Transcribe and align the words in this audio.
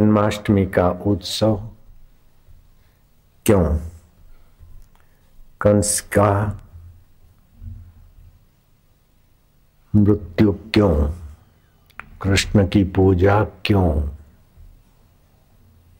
जन्माष्टमी 0.00 0.66
का 0.66 0.90
उत्सव? 0.90 1.68
क्यों? 3.46 3.78
कंस 5.60 6.00
का 6.00 6.60
मृत्यु 9.96 10.52
क्यों? 10.52 11.10
कृष्ण 12.22 12.68
की 12.68 12.84
पूजा 12.84 13.44
क्यों? 13.44 14.08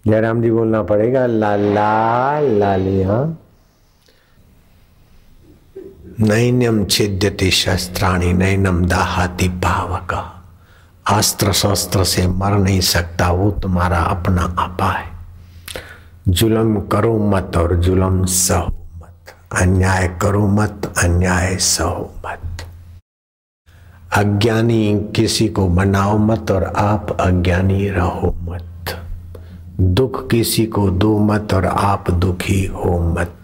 जयराम 0.06 0.42
जी 0.42 0.50
बोलना 0.50 0.82
पड़ेगा 0.82 1.26
लाला 1.26 2.40
लालिया 2.40 3.36
नैनम 6.20 6.84
छिद्यति 6.84 7.50
शस्त्राणी, 7.50 8.32
नैनम 8.32 8.84
दाहाति 8.84 9.48
पावका। 9.48 10.39
अस्त्र 11.10 11.52
शस्त्र 11.52 12.04
से 12.04 12.26
मर 12.26 12.50
नहीं 12.50 12.80
सकता, 12.80 13.30
वो 13.30 13.50
तुम्हारा 13.50 13.98
अपना 13.98 14.54
आपा 14.58 14.90
है। 14.92 15.10
जुलम 16.28 16.80
करो 16.80 17.18
मत 17.18 17.52
और 17.56 17.76
जुलम 17.76 18.24
सहो 18.24 18.88
मत। 18.96 19.34
अन्याय 19.56 20.18
करो 20.22 20.48
मत, 20.48 20.92
अन्याय 20.98 21.56
सहो 21.56 22.14
मत। 22.26 22.66
अज्ञानी 24.16 25.12
किसी 25.16 25.48
को 25.48 25.68
बनाओ 25.68 26.18
मत 26.18 26.50
और 26.50 26.64
आप 26.64 27.16
अज्ञानी 27.20 27.88
रहो 27.88 28.36
मत। 28.42 29.02
दुख 29.80 30.30
किसी 30.30 30.66
को 30.66 30.90
दो 30.90 31.18
मत 31.18 31.54
और 31.54 31.66
आप 31.66 32.10
दुखी 32.10 32.66
हो 32.66 33.14
मत। 33.18 33.34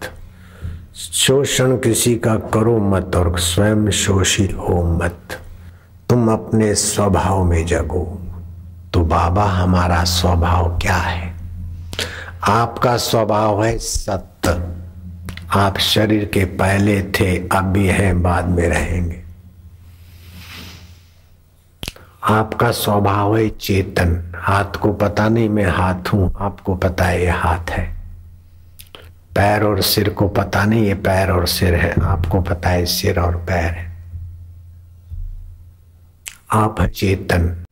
शोषण 0.97 1.77
किसी 1.77 2.15
का 2.15 2.37
करो 2.37 2.79
मत 2.79 3.17
और 3.17 3.39
स्वयं 3.39 3.91
शोषित 3.91 4.55
हो 4.55 4.99
मत। 5.03 5.43
तुम 6.09 6.33
अपने 6.33 6.75
स्वभाव 6.75 7.45
में 7.45 7.67
जगो। 7.67 8.23
तो 8.95 9.01
बाबा, 9.01 9.45
हमारा 9.45 10.05
स्वभाव 10.05 10.79
क्या 10.79 10.97
है? 10.97 11.35
आपका 12.49 12.97
स्वभाव 12.97 13.65
है 13.65 13.79
सत्य। 13.79 14.77
आप 15.51 15.79
शरीर 15.79 16.25
के 16.25 16.45
पहले 16.45 17.03
थे, 17.03 17.49
अब 17.49 17.65
भी 17.65 17.87
हैं, 17.87 18.23
बाद 18.23 18.45
में 18.45 18.69
रहेंगे। 18.69 19.23
आपका 22.29 22.71
स्वभाव 22.71 23.37
है 23.37 23.49
चेतन। 23.49 24.33
हाथ 24.37 24.77
को 24.77 24.93
पता 24.93 25.29
नहीं 25.29 25.49
मैं 25.49 25.67
हाथ 25.67 26.13
हूँ, 26.13 26.35
आपको 26.39 26.75
पता 26.75 27.05
है 27.05 27.21
ये 27.21 27.31
हाथ 27.31 27.71
है। 27.71 27.97
पैर 29.37 29.63
और 29.63 29.81
सिर 29.81 30.09
को 30.09 30.29
पता 30.29 30.65
नहीं 30.65 30.85
ये 30.85 30.95
पैर 30.95 31.31
और 31.31 31.47
सिर 31.47 31.75
है, 31.75 31.95
आपको 32.03 32.41
पता 32.41 32.69
है 32.69 32.87
सिर 32.87 33.21
और 33.21 33.37
पैर 33.37 33.73
है। 33.73 33.86
आप 36.53 36.81
है 36.81 36.89
चेतन, 36.89 37.65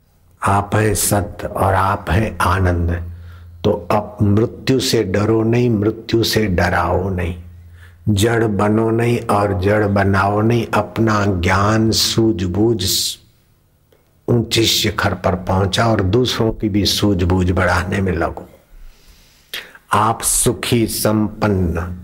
आप 0.43 0.75
है 0.75 0.95
सत्य 0.95 1.47
और 1.47 1.75
आप 1.75 2.11
है 2.11 2.39
आनंद। 2.41 3.13
तो 3.65 3.89
अब 3.91 4.17
मृत्यु 4.23 4.81
से 4.81 5.05
डरो 5.05 5.43
नहीं, 5.43 5.71
मृत्यु 5.71 6.25
से 6.25 6.47
डराओ 6.47 7.09
नहीं। 7.09 7.37
जड़ 8.09 8.45
बनो 8.45 8.91
नहीं 8.91 9.21
और 9.21 9.61
जड़ 9.61 9.87
बनाओ 9.87 10.41
नहीं, 10.41 10.67
अपना 10.75 11.27
ज्ञान, 11.27 11.91
सूझबूझ 11.91 12.85
ऊँचे 14.29 14.65
शिखर 14.65 15.15
पर 15.15 15.35
पहुँचा 15.35 15.87
और 15.87 16.01
दूसरों 16.01 16.53
की 16.53 16.69
भी 16.69 16.85
सूझबूझ 16.85 17.51
बढ़ाने 17.51 18.01
में 18.01 18.13
लगो। 18.13 18.49
आप 19.93 20.23
सुखी, 20.23 20.87
संपन्न 20.87 22.04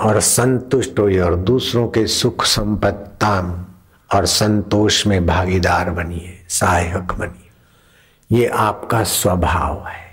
और 0.00 0.20
संतुष्ट 0.20 0.98
हो 0.98 1.24
और 1.24 1.36
दूसरों 1.36 1.88
के 1.88 2.06
सुख 2.06 2.44
संपत्ता 2.44 3.66
और 4.14 4.26
संतोष 4.26 5.06
में 5.06 5.26
भागीदार 5.26 5.90
बनिए, 5.90 6.46
सहायक 6.48 7.12
बनिए। 7.12 7.50
ये 8.38 8.46
आपका 8.46 9.04
स्वभाव 9.04 9.86
है। 9.88 10.10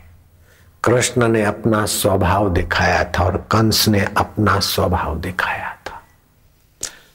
कृष्ण 0.84 1.28
ने 1.28 1.44
अपना 1.44 1.86
स्वभाव 1.86 2.54
दिखाया 2.54 3.04
था 3.04 3.24
और 3.24 3.38
कंस 3.38 3.88
ने 3.88 4.08
अपना 4.18 4.60
स्वभाव 4.60 5.20
दिखाया 5.20 5.78
था। 5.88 6.02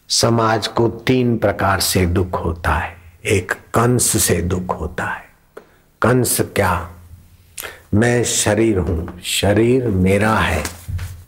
समाज 0.08 0.66
को 0.66 0.88
तीन 0.88 1.38
प्रकार 1.38 1.80
से 1.80 2.06
दुख 2.06 2.44
होता 2.44 2.72
है। 2.72 2.96
एक 3.26 3.52
कंस 3.52 4.22
से 4.22 4.42
दुख 4.42 4.80
होता 4.80 5.04
है। 5.04 5.24
कंस 6.02 6.40
क्या? 6.40 6.90
मैं 7.94 8.24
शरीर 8.24 8.78
हूँ। 8.78 9.20
शरीर 9.20 9.88
मेरा 9.88 10.34
है। 10.34 10.82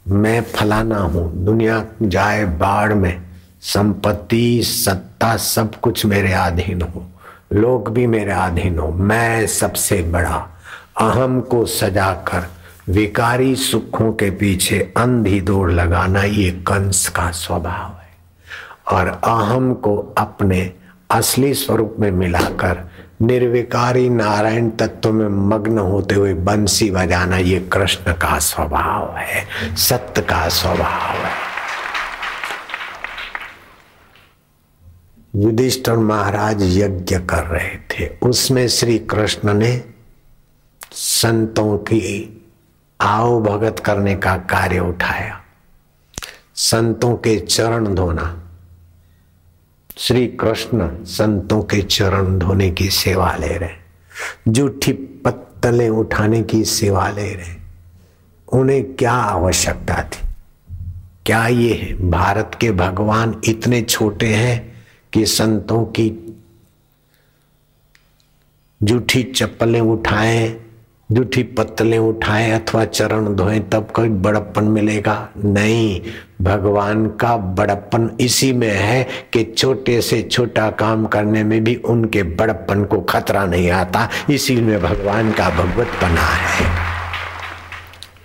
मैं 0.09 0.43
फलाना 0.43 0.99
हूँ, 0.99 1.45
दुनिया 1.45 1.85
जाए 2.03 2.45
बाढ़ 2.45 2.95
में, 2.95 3.23
संपत्ति, 3.63 4.63
सत्ता 4.63 5.37
सब 5.37 5.75
कुछ 5.75 6.07
मेरे 6.07 6.33
अधीन 6.33 6.83
हो, 6.83 7.05
लोग 7.53 7.89
भी 7.93 8.07
मेरे 8.07 8.33
अधीन 8.33 8.79
हो, 8.79 8.89
मैं 8.89 9.47
सबसे 9.47 10.03
बड़ा, 10.03 10.37
अहम 11.01 11.41
को 11.41 11.65
सजाकर 11.67 12.47
विकारी 12.89 13.57
सुखों 13.57 14.13
के 14.13 14.31
पीछे 14.31 14.79
अंधी 14.97 15.41
दौड़ 15.41 15.71
लगाना 15.73 16.23
ये 16.23 16.51
कंस 16.51 17.09
का 17.09 17.31
स्वभाव 17.31 18.01
है। 18.01 18.13
और 18.93 19.07
अहम 19.09 19.73
को 19.75 19.97
अपने 20.19 20.73
असली 21.11 21.55
स्वरूप 21.55 21.97
में 21.99 22.11
मिलाकर 22.11 22.91
निर्विकारी 23.23 24.09
नारायण 24.09 24.71
तत्व 24.71 25.13
में 25.13 25.29
मग्न 25.29 25.79
होते 25.79 26.15
हुए 26.15 26.35
बंसी 26.35 26.91
बजाना 26.91 27.37
ये 27.37 27.61
कृष्ण 27.61 28.13
का 28.13 28.39
स्वभाव 28.39 29.17
है, 29.17 29.47
सत्य 29.77 30.23
का 30.23 30.49
स्वभाव 30.49 31.17
है। 31.17 31.45
युधिष्ठर 35.37 35.97
महाराज 35.97 36.63
यज्ञ 36.63 37.19
कर 37.19 37.45
रहे 37.45 37.77
थे। 37.91 38.19
उसमें 38.23 38.69
श्री 38.69 38.99
कृष्ण 38.99 39.55
ने 39.55 39.85
संतों 40.93 41.79
की 41.79 42.31
आओ 43.01 43.41
भगत 43.41 43.79
करने 43.79 44.17
का 44.17 44.37
कार्य 44.37 44.79
उठाया। 44.79 45.41
संतों 46.55 47.17
के 47.17 47.41
चरण 47.41 47.95
धोना 47.95 48.41
श्री 49.97 50.27
कृष्ण 50.27 51.05
संतों 51.05 51.63
के 51.63 51.83
चरण 51.83 52.39
धोने 52.39 52.71
की 52.71 52.91
सेवा 52.91 53.37
ले 53.37 53.59
रहे 53.59 53.71
जूठी 54.49 54.93
पत्तलें 54.93 55.89
उठाने 55.89 56.43
की 56.43 56.65
सेवा 56.65 57.09
ले 57.09 57.35
रहे 57.35 57.55
उन्हें 58.53 58.95
क्या 58.95 59.13
आवश्यकता 59.13 60.03
थी? 60.03 60.29
क्या 61.27 61.47
ये 61.47 61.97
भारत 62.01 62.51
के 62.61 62.71
भगवान 62.71 63.41
इतने 63.45 63.83
छोटे 63.83 64.27
हैं 64.27 64.85
कि 65.13 65.27
संतों 65.27 65.85
की 65.85 66.37
जूठी 68.83 69.23
चप्पलें 69.23 69.81
उठाएँ 69.81 70.64
जूठी 71.13 71.43
पत्तलें 71.43 71.99
उठाएँ 71.99 72.51
अथवा 72.51 72.85
चरण 72.85 73.35
धोएँ, 73.35 73.61
तब 73.61 73.91
कोई 73.91 74.09
बड़प्पन 74.09 74.65
मिलेगा। 74.65 75.29
नहीं, 75.45 76.01
भगवान 76.43 77.07
का 77.07 77.37
बड़प्पन 77.37 78.11
इसी 78.21 78.53
में 78.53 78.71
है 78.71 79.07
कि 79.33 79.45
छोटे 79.45 80.01
से 80.03 80.23
छोटा 80.23 80.71
काम 80.71 81.07
करने 81.07 81.45
में 81.45 81.65
भी 81.65 81.75
उनके 81.75 82.23
बड़प्पन 82.23 82.85
को 82.85 83.01
खतरा 83.01 83.45
नहीं 83.47 83.71
आता। 83.71 84.09
इसी 84.31 84.57
में 84.57 84.81
भगवान 84.83 85.33
का 85.33 85.51
भगवत 85.51 85.89
बना 86.03 86.27
है। 86.27 86.67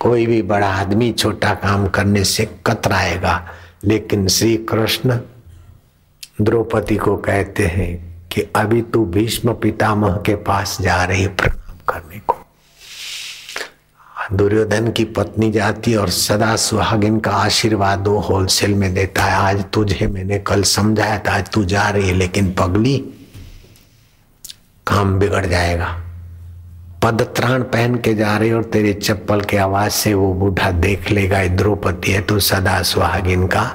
कोई 0.00 0.26
भी 0.26 0.42
बड़ा 0.42 0.68
आदमी 0.68 1.12
छोटा 1.12 1.54
काम 1.54 1.86
करने 1.86 2.24
से 2.24 2.48
कतराएगा, 2.66 3.48
लेकिन 3.84 4.26
श्री 4.28 4.56
कृष्ण 4.56 5.18
द्रौपदी 6.40 6.96
को 6.96 7.16
कहते 7.16 7.66
हैं 7.66 7.90
कि 8.32 8.46
अभी 8.56 8.82
तू 8.82 9.04
भीष्म 9.04 9.52
पितामह 9.52 10.16
के 10.26 10.34
पास 10.34 10.78
जा 10.80 11.04
रही 11.04 11.26
प्रणाम 11.26 11.78
करने 11.88 12.18
को। 12.18 12.29
दुर्योधन 14.32 14.90
की 14.90 15.04
पत्नी 15.04 15.50
जाती 15.50 15.94
और 15.94 16.08
सदा 16.08 16.56
सुहागिन 16.56 17.18
का 17.20 17.30
आशीर्वाद 17.30 18.06
वो 18.08 18.18
होलसेल 18.18 18.74
में 18.74 18.92
देता 18.94 19.22
है। 19.22 19.36
आज 19.36 19.64
तुझे 19.72 20.06
मैंने 20.06 20.38
कल 20.38 20.62
समझाया 20.62 21.18
था, 21.18 21.32
आज 21.32 21.50
तू 21.50 21.64
जा 21.64 21.88
रही 21.88 22.08
है, 22.08 22.14
लेकिन 22.14 22.50
पगली 22.52 22.96
काम 24.86 25.18
बिगड़ 25.18 25.46
जाएगा। 25.46 25.96
पदत्राण 27.02 27.62
पहन 27.62 27.94
के 27.94 28.14
जा 28.14 28.36
रही 28.38 28.52
और 28.52 28.64
तेरे 28.64 28.92
चप्पल 28.92 29.40
के 29.40 29.56
आवाज़ 29.56 29.92
से 29.92 30.14
वो 30.14 30.32
बूढ़ा 30.34 30.70
देख 30.70 31.10
लेगा 31.10 31.44
द्रौपदी 31.46 32.12
है 32.12 32.20
तो 32.20 32.38
सदा 32.38 32.82
सुहागिन 32.82 33.46
का 33.46 33.70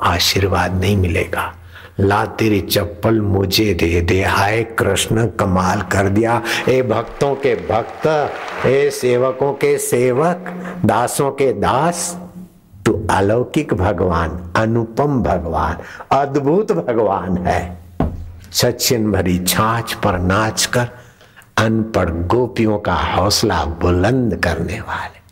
आशीर्वाद 0.00 0.80
नहीं 0.80 0.96
मिलेगा। 0.96 1.54
ला 2.02 2.24
तेरी 2.24 2.60
चप्पल 2.60 3.20
मुझे 3.20 3.74
दे 3.74 4.00
दे। 4.00 4.24
हाय 4.24 4.62
कृष्ण, 4.62 5.26
कमाल 5.26 5.80
कर 5.80 6.08
दिया। 6.08 6.42
ए 6.68 6.82
भक्तों 6.82 7.34
के 7.34 7.54
भक्त, 7.54 8.30
ए 8.66 8.90
सेवकों 8.90 9.52
के 9.52 9.78
सेवक, 9.78 10.44
दासों 10.84 11.30
के 11.30 11.52
दास, 11.52 12.18
तू 12.86 13.06
अलौकिक 13.10 13.74
भगवान, 13.74 14.52
अनुपम 14.56 15.22
भगवान, 15.22 15.76
अद्भुत 16.16 16.72
भगवान 16.72 17.36
है। 17.38 17.78
सचिन 18.52 19.12
भरी 19.12 19.38
छाछ 19.38 19.94
पर 19.94 20.18
नाच 20.18 20.66
कर 20.66 20.88
अनपढ़ 21.58 22.10
गोपियों 22.10 22.78
का 22.78 22.94
हौसला 22.94 23.64
बुलंद 23.64 24.36
करने 24.36 24.80
वाले। 24.80 25.22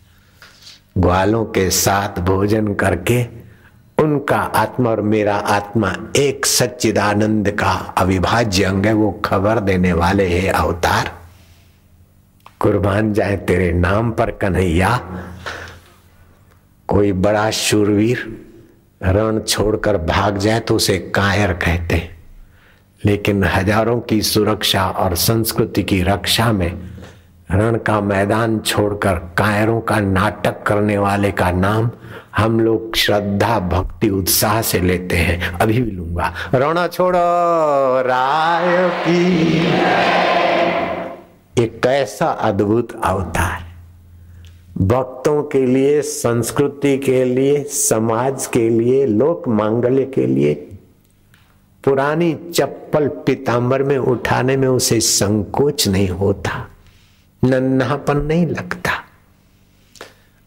ग्वालों 1.01 1.45
के 1.45 1.71
साथ 1.71 2.21
भोजन 2.21 2.75
करके 2.75 3.40
उनका 4.00 4.37
आत्मा 4.37 4.91
और 4.91 5.00
मेरा 5.02 5.35
आत्मा 5.35 5.94
एक 6.17 6.47
सच्चिदानंद 6.47 7.50
का 7.50 7.73
अविभाज्य 7.99 8.64
अंग 8.64 8.87
है, 8.87 8.93
वो 8.93 9.11
खबर 9.25 9.61
देने 9.61 9.93
वाले 9.93 10.26
है, 10.29 10.47
अवतार। 10.49 11.11
कुर्बान 12.61 13.12
जाए 13.12 13.37
तेरे 13.37 13.73
नाम 13.73 14.11
पर 14.12 14.31
कन्हैया। 14.31 14.97
कोई 16.88 17.12
बड़ा 17.14 17.50
शूरवीर 17.50 18.25
रण 19.00 19.38
छोड़कर 19.41 19.97
भाग 20.06 20.38
जाए 20.38 20.61
तो 20.61 20.76
उसे 20.76 20.99
कायर 21.14 21.52
कहते 21.56 21.97
लेकिन 23.00 23.44
हज़ारों 23.44 24.00
की 24.00 24.20
सुरक्षा 24.23 24.85
और 24.91 25.14
संस्कृति 25.17 25.82
की 25.82 26.02
रक्षा 26.02 26.50
में 26.52 26.73
रण 27.52 27.76
का 27.76 28.00
मैदान 28.00 28.58
छोड़कर 28.58 29.14
कायरों 29.14 29.81
का 29.81 30.00
नाटक 30.00 30.62
करने 30.62 30.99
वाले 30.99 31.31
का 31.31 31.50
नाम 31.50 31.91
हम 32.37 32.61
लोग 32.61 32.97
श्रद्धा, 32.97 33.58
भक्ति, 33.58 34.08
उत्साह 34.08 34.62
से 34.62 34.81
लेते 34.81 35.17
हैं। 35.17 35.58
अभी 35.58 35.82
भी 35.82 35.91
लूँगा। 35.91 36.35
रोना 36.55 36.87
छोड़ो, 36.87 37.19
राय 38.02 38.88
की 38.88 39.58
एक 41.62 41.82
कैसा 41.82 42.26
अद्भुत 42.26 43.00
अवतार। 43.05 43.64
भक्तों 44.79 45.43
के 45.43 45.67
लिए, 45.67 46.02
संस्कृति 46.02 46.99
के 46.99 47.25
लिए, 47.25 47.64
समाज 47.64 48.47
के 48.47 48.69
लिए, 48.69 49.06
लोक 49.06 49.49
मांगल्य 49.49 50.05
के 50.05 50.26
लिए, 50.26 50.55
पुरानी 51.85 52.38
चप्पल 52.55 53.08
पिताम्बर 53.08 53.82
में 53.82 53.99
उठाने 53.99 54.56
में 54.56 54.69
उसे 54.69 55.00
संकोच 55.00 55.88
नहीं 55.88 56.08
होता। 56.08 56.70
नन्हापन 57.45 58.17
नहीं 58.17 58.47
लगता। 58.47 58.91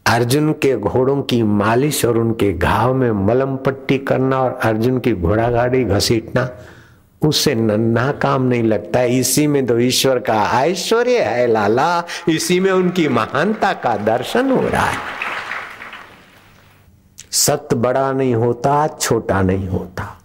अर्जुन 0.06 0.54
के 0.54 0.78
घोड़ों 0.78 1.22
की 1.22 1.44
मालिश 1.44 2.06
और 2.06 2.18
उनके 2.18 2.54
घाव 2.54 2.94
में 2.94 3.12
मलम 3.12 3.56
पट्टी 3.56 3.98
करना 3.98 4.40
और 4.40 4.60
अर्जुन 4.64 5.00
की 5.00 5.14
घोड़ा 5.14 5.50
गाड़ी 5.50 5.84
घसीटना, 5.84 6.50
उसे 7.22 7.56
नन्हा 7.56 8.12
काम 8.12 8.44
नहीं 8.44 8.64
लगता। 8.64 9.02
इसी 9.02 9.48
में 9.48 9.66
तो 9.66 9.80
ईश्वर 9.80 10.20
का 10.20 10.66
ऐश्वर्य 10.66 11.20
है, 11.20 11.48
लाला। 11.48 12.04
इसी 12.30 12.60
में 12.60 12.72
उनकी 12.72 13.08
महानता 13.08 13.74
का 13.74 13.98
दर्शन 13.98 14.52
हो 14.52 14.68
रहा 14.70 14.86
है। 14.86 14.98
सत 17.32 17.68
बड़ा 17.74 18.12
नहीं 18.12 18.36
होता, 18.36 18.88
छोटा 18.88 19.42
नहीं 19.42 19.68
होता। 19.68 20.23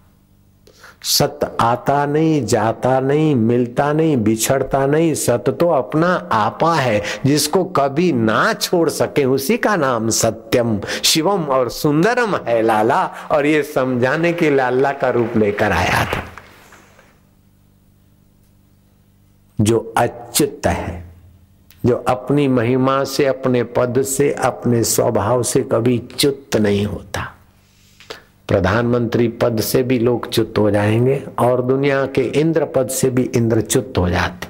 सत 1.03 1.57
आता 1.61 2.07
नहीं, 2.07 2.47
जाता 2.47 3.01
नहीं, 3.01 3.35
मिलता 3.35 3.93
नहीं, 3.93 4.17
बिछड़ता 4.17 4.87
नहीं 4.87 5.15
सत 5.15 5.45
तो 5.61 5.69
अपना 5.69 6.29
आपा 6.33 6.75
है, 6.75 7.03
जिसको 7.27 7.65
कभी 7.65 8.13
ना 8.13 8.53
छोड़ 8.53 8.89
सके, 8.89 9.25
उसी 9.25 9.57
का 9.57 9.77
नाम 9.77 10.11
सत्यम। 10.11 10.81
शिवम 11.05 11.45
और 11.45 11.69
सुंदरम 11.69 12.37
है 12.37 12.63
लाला, 12.63 13.11
और 13.31 13.47
ये 13.47 13.63
समझाने 13.63 14.33
के 14.33 14.51
लाला 14.51 14.93
का 14.93 15.11
रूप 15.11 15.37
लेकर 15.37 15.73
आया 15.73 16.05
था। 16.05 16.25
जो 19.61 19.95
अच्युत 19.97 20.67
है, 20.67 21.05
जो 21.87 21.97
अपनी 22.09 22.49
महिमा 22.49 23.05
से, 23.05 23.27
अपने 23.27 23.63
पद 23.63 24.03
से, 24.03 24.33
अपने 24.33 24.85
स्वभाव 24.85 25.43
से 25.43 25.61
कभी 25.61 25.99
च्युत 26.19 26.57
नहीं 26.57 26.87
होता। 26.87 27.35
प्रधानमंत्री 28.49 29.29
पद 29.29 29.61
से 29.61 29.83
भी 29.83 29.99
लोग 29.99 30.31
चुत 30.31 30.55
हो 30.59 30.71
जाएँगे 30.71 31.23
और 31.39 31.63
दुनिया 31.63 32.07
के 32.07 32.21
इंद्र 32.21 32.65
पद 32.65 32.89
से 32.89 33.11
भी 33.11 33.23
इंद्र 33.23 33.61
चुत 33.61 33.95
हो 33.99 34.11
जाते। 34.11 34.49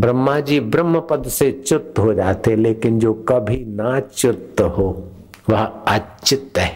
ब्रह्मा 0.00 0.40
जी 0.40 0.60
ब्रह्म 0.60 1.00
पद 1.00 1.24
से 1.26 1.62
चुत 1.66 1.94
हो 1.98 2.14
जाते, 2.14 2.56
लेकिन 2.56 2.98
जो 2.98 3.14
कभी 3.14 3.64
ना 3.68 4.00
चुत 4.00 4.56
हो, 4.60 5.08
वह 5.50 5.64
अचित 5.64 6.52
है। 6.58 6.72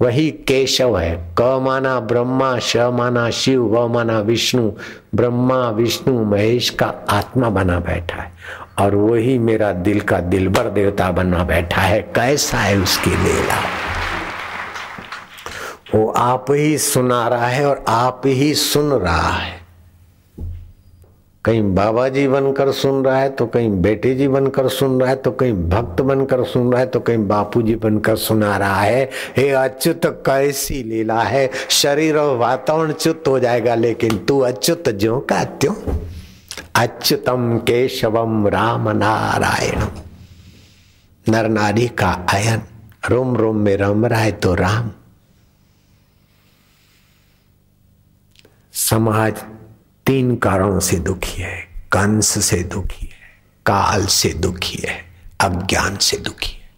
वही 0.00 0.30
केशव 0.30 0.98
है। 0.98 1.34
क 1.40 1.60
माना 1.62 2.00
ब्रह्मा, 2.00 2.58
श 2.58 2.76
माना 2.76 3.30
शिव, 3.30 3.78
व 3.78 3.88
माना 3.88 4.20
विष्णु। 4.20 4.72
ब्रह्मा, 5.14 5.70
विष्णु, 5.70 6.24
महेश 6.24 6.70
का 6.70 6.94
आत्मा 7.10 7.50
बना 7.50 7.80
बैठा 7.80 8.22
है। 8.22 8.32
और 8.78 8.94
वही 8.94 9.38
मेरा 9.38 9.72
दिल 9.72 10.00
का 10.00 10.20
दिल 10.20 10.40
दिलबर 10.40 10.70
देवता 10.70 11.10
बना 11.10 11.44
बैठा 11.44 11.82
है। 11.82 12.02
कैसा 12.02 12.58
है 12.58 12.78
उसकी 12.78 13.10
लीला? 13.10 13.83
वो 15.94 16.06
आप 16.08 16.46
ही 16.50 16.78
सुना 16.78 17.26
रहा 17.28 17.46
है 17.46 17.66
और 17.66 17.84
आप 17.88 18.22
ही 18.26 18.54
सुन 18.54 18.92
रहा 18.92 19.30
है। 19.30 19.52
कहीं 21.44 21.74
बाबा 21.74 22.08
जी 22.08 22.26
बनकर 22.28 22.70
सुन 22.72 23.04
रहा 23.04 23.18
है 23.18 23.28
तो 23.28 23.46
कहीं 23.46 23.70
बेटे 23.82 24.14
जी 24.14 24.28
बनकर 24.28 24.68
सुन 24.68 25.00
रहा 25.00 25.10
है 25.10 25.16
तो 25.16 25.30
कहीं 25.30 25.52
भक्त 25.68 26.00
बनकर 26.02 26.44
सुन 26.44 26.72
रहा 26.72 26.80
है 26.80 26.86
तो 26.86 27.00
कहीं 27.00 27.26
बापू 27.28 27.62
जी 27.62 27.74
बनकर 27.74 28.16
सुना 28.16 28.56
रहा 28.56 28.80
है। 28.80 29.10
हे 29.36 29.48
अच्युत, 29.50 30.06
कैसी 30.26 30.82
लीला 30.82 31.20
है? 31.20 31.50
शरीर 31.70 32.16
और 32.16 32.36
वातावरण 32.36 32.92
च्युत 32.92 33.28
हो 33.28 33.38
जाएगा, 33.40 33.74
लेकिन 33.74 34.16
तू 34.18 34.38
अच्युत 34.40 34.88
जो 34.88 35.18
का 35.20 35.44
त्यों? 35.44 35.74
अच्युतम 36.74 37.58
केशवम 37.58 38.46
राम 38.48 38.88
नारायण 38.88 39.86
नर 41.26 41.48
नारी 41.48 41.88
का 41.88 42.10
आयन 42.34 42.62
रोम 43.10 43.36
रोम 43.36 43.56
में 43.56 43.76
रम 43.76 44.06
रहा 44.06 44.20
है 44.20 44.32
तो 44.32 44.54
राम। 44.54 44.90
समाज 48.74 49.44
तीन 50.06 50.36
कारणों 50.36 50.80
से 50.80 50.98
दुखी 50.98 51.42
है। 51.42 51.62
कंस 51.92 52.44
से 52.44 52.62
दुखी 52.62 53.06
है, 53.06 53.18
काल 53.66 54.06
से 54.06 54.28
दुखी 54.28 54.78
है, 54.78 55.04
अज्ञान 55.40 55.96
से 55.96 56.16
दुखी 56.16 56.52
है। 56.52 56.70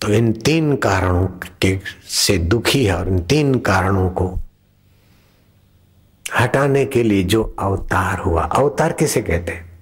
तो 0.00 0.08
इन 0.08 0.32
तीन 0.32 0.76
कारणों 0.76 1.26
के 1.62 1.80
से 2.04 2.38
दुखी 2.38 2.84
है 2.84 2.96
और 2.96 3.08
इन 3.08 3.22
तीन 3.22 3.58
कारणों 3.58 4.10
को 4.10 4.38
हटाने 6.40 6.84
के 6.84 7.02
लिए 7.02 7.22
जो 7.22 7.56
अवतार 7.58 8.18
हुआ, 8.18 8.42
अवतार 8.42 8.92
किसे 8.92 9.22
कहते 9.22 9.52
हैं? 9.52 9.72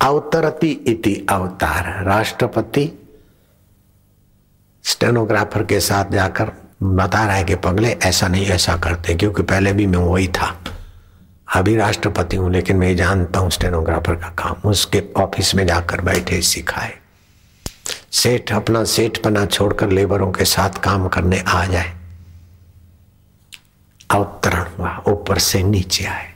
अवतरती 0.00 0.70
इति 0.70 1.26
अवतार, 1.30 2.04
राष्ट्रपति 2.04 3.07
स्टेनोग्राफर 4.88 5.64
के 5.64 5.80
साथ 5.80 6.04
जाकर 6.12 6.52
बता 6.82 7.26
रहा 7.26 7.36
है 7.36 7.44
कि 7.44 7.54
पगले 7.54 7.88
ऐसा 7.88 8.28
नहीं, 8.28 8.46
ऐसा 8.46 8.76
करते, 8.76 9.14
क्योंकि 9.14 9.42
पहले 9.42 9.72
भी 9.72 9.86
मैं 9.86 9.98
वही 9.98 10.28
था। 10.28 10.64
अभी 11.54 11.76
राष्ट्रपति 11.76 12.36
हूँ, 12.36 12.52
लेकिन 12.52 12.76
मैं 12.76 12.96
जानता 12.96 13.40
हूँ 13.40 13.50
स्टेनोग्राफर 13.50 14.14
का 14.14 14.28
काम। 14.28 14.70
उसके 14.70 15.02
ऑफ़िस 15.16 15.54
में 15.54 15.66
जाकर 15.66 16.00
बैठे, 16.00 16.42
सिखाए। 16.42 16.94
सेठ, 18.12 18.52
अपना 18.52 18.84
सेठ 18.84 19.18
पना 19.18 19.46
छोड़कर 19.46 19.90
लेबरों 19.90 20.32
के 20.32 20.44
साथ 20.44 20.70
काम 20.70 21.08
करने 21.08 21.44
आ 21.48 21.64
जाए। 21.64 21.96
अवतरण 24.10 24.64
हुआ 24.78 25.02
ऊपर 25.08 25.38
से 25.38 25.62
नीचे 25.62 26.04
आए। 26.04 26.32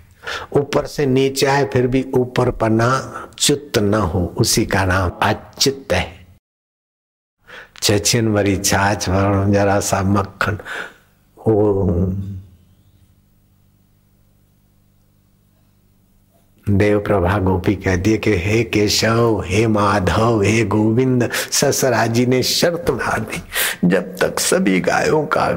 ऊपर 0.52 0.86
से 0.86 1.06
नीचे 1.06 1.46
आए, 1.46 1.64
फिर 1.64 1.86
भी 1.86 2.06
ऊपर 2.14 2.50
पना 2.50 3.12
च्युत 3.38 3.78
न 3.78 3.94
हो, 3.94 4.34
उसी 4.36 4.66
का 4.66 4.84
नाम 4.84 5.10
अच्युत 5.22 5.92
है। 5.92 6.21
चचिन 7.82 8.28
वरी 8.28 8.56
छाछ 8.56 9.08
वरण 9.08 9.52
जरा 9.52 9.80
सा 9.80 10.02
मक्खन। 10.02 10.58
ओ 11.38 12.12
देव 16.68 17.00
प्रभा 17.00 17.38
गोपी 17.38 17.74
कहती 17.74 18.10
है 18.10 18.18
कि 18.18 18.36
हे 18.36 18.62
केशव, 18.64 19.42
हे 19.46 19.66
माधव, 19.66 20.42
हे 20.42 20.64
गोविंद 20.64 21.28
ससरा 21.32 22.06
जी 22.06 22.26
ने 22.26 22.42
शर्त 22.42 22.90
मार 22.90 23.20
दी। 23.20 23.42
जब 23.88 24.16
तक 24.16 24.38
सभी 24.38 24.80
गायों 24.80 25.26
का 25.26 25.48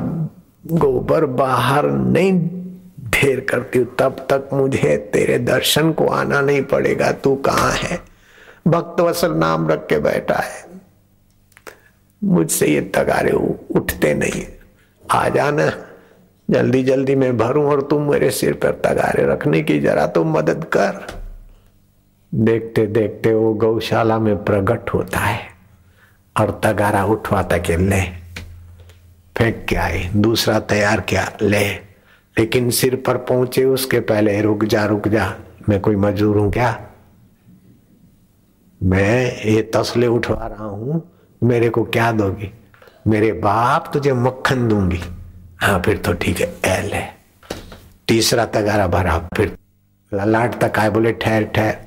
गोबर 0.68 1.26
बाहर 1.26 1.92
नहीं 1.92 2.34
ढेर 3.10 3.40
करती 3.40 3.80
हूँ, 3.80 3.96
तब 4.00 4.28
तक 4.32 4.50
मुझे 4.54 4.98
तेरे 5.14 5.38
दर्शन 5.40 5.92
को 5.94 6.08
आना 6.08 6.42
नहीं 6.42 6.62
पड़ेगा। 6.62 7.12
तू 7.12 7.36
कहाँ 7.36 7.72
है? 7.72 8.02
भक्त 8.68 9.02
वसल 9.02 9.32
नाम 9.32 9.68
रख 9.70 9.88
के 9.88 10.00
बैठा 10.00 10.40
है। 10.40 10.65
मुझसे 12.24 12.68
ये 12.68 12.82
तगारे 12.82 13.32
उठते 13.32 14.14
नहीं। 14.14 14.44
आ 15.12 15.30
जाना, 15.30 15.72
जल्दी 16.50 16.84
जल्दी 16.84 17.16
मैं 17.16 17.38
भरूं 17.38 17.66
और 17.66 17.82
तुम 17.82 18.10
मेरे 18.12 18.32
सिर 18.32 18.54
पर 18.54 18.72
तगारे 18.72 19.26
रखने 19.26 19.62
की 19.62 19.80
जरा 19.80 20.08
तो 20.08 20.24
मदद 20.24 20.64
कर। 20.78 21.08
देखते 22.34 22.86
देखते 22.86 23.34
वो 23.34 23.54
गौशाला 23.54 24.20
में 24.20 24.44
प्रकट 24.44 24.90
होता 24.90 25.20
है 25.20 25.40
और 26.36 26.62
तगारा 26.64 27.04
उठवाता 27.06 27.58
के 27.58 27.78
ले। 27.78 28.02
फेंक 29.38 29.66
के 29.70 29.76
आए, 29.76 30.10
दूसरा 30.16 30.60
तैयार 30.60 31.02
किया, 31.02 31.32
ले। 31.42 31.68
लेकिन 32.38 32.70
सिर 32.70 32.96
पर 32.96 33.18
पहुँचे, 33.18 33.64
उसके 33.66 34.00
पहले 34.00 34.42
रुक 34.42 34.64
जा 34.66 34.86
रुक 34.86 35.08
जा। 35.08 35.34
मैं 35.70 35.80
कोई 35.80 35.96
मजदूर 35.96 36.38
हूँ 36.38 36.52
क्या? 36.52 36.88
मैं 38.84 39.42
ये 39.46 39.62
तसले 39.76 40.08
उठवा 40.08 40.48
रहा 40.48 40.66
हूँ 40.66 41.02
मेरे 41.46 41.70
को 41.70 41.84
क्या 41.84 42.12
दोगी? 42.12 42.54
मेरे 43.08 43.32
बाप 43.32 43.90
तुझे 43.94 44.14
मक्खन 44.14 44.68
दूँगी। 44.68 45.00
हाँ 45.58 45.82
फिर 45.86 45.98
तो 45.98 46.14
ठीक 46.14 46.40
है, 46.40 46.54
एल 46.66 46.94
है। 46.94 47.16
तीसरा 48.08 48.46
तगारा 48.46 48.88
भरा, 48.88 49.30
फिर 49.38 49.58
ललाट 50.14 50.64
तक 50.64 50.80
आए, 50.80 50.90
बोले, 50.90 51.12
ठहर 51.12 51.44
ठहर। 51.44 51.78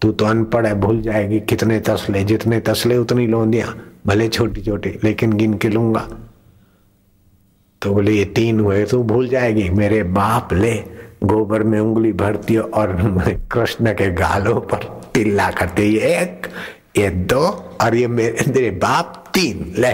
तू 0.00 0.12
तो 0.12 0.24
अनपढ़ 0.24 0.66
है, 0.66 0.74
भूल 0.74 1.02
जाएगी। 1.02 1.40
कितने 1.40 1.80
तसले, 1.80 2.24
जितने 2.24 2.60
तसले, 2.60 2.96
उतनी 2.96 3.26
लोंदियाँ। 3.26 4.00
भले 4.06 4.28
छोटी 4.28 4.60
छोटी 4.60 4.90
लेकिन 5.04 5.32
गिन 5.32 5.54
के 5.54 5.68
लूँगा। 5.68 6.08
तो 7.82 7.94
बोले, 7.94 8.12
ये 8.12 8.24
तीन 8.24 8.60
हुए 8.60 8.84
तो 8.84 9.02
भूल 9.02 9.28
जाएगी। 9.28 9.70
मेरे 9.70 10.02
बाप 10.02 10.52
ले, 10.52 10.84
गोबर 11.24 11.62
में 11.62 11.80
उंगली 11.80 12.12
भरती 12.12 12.56
और 12.56 12.92
कृष्ण 13.52 13.92
के 13.92 14.10
गालों 14.10 14.60
पर 14.60 15.00
तिल्ला 15.14 15.50
करते 15.50 15.84
ये 15.84 16.00
एक 16.00 16.46
ये 16.98 17.10
दो 17.10 17.76
और 17.80 17.94
ये 17.94 18.06
मेरे 18.06 18.70
बाप 18.70 19.24
तीन, 19.34 19.74
ले। 19.78 19.90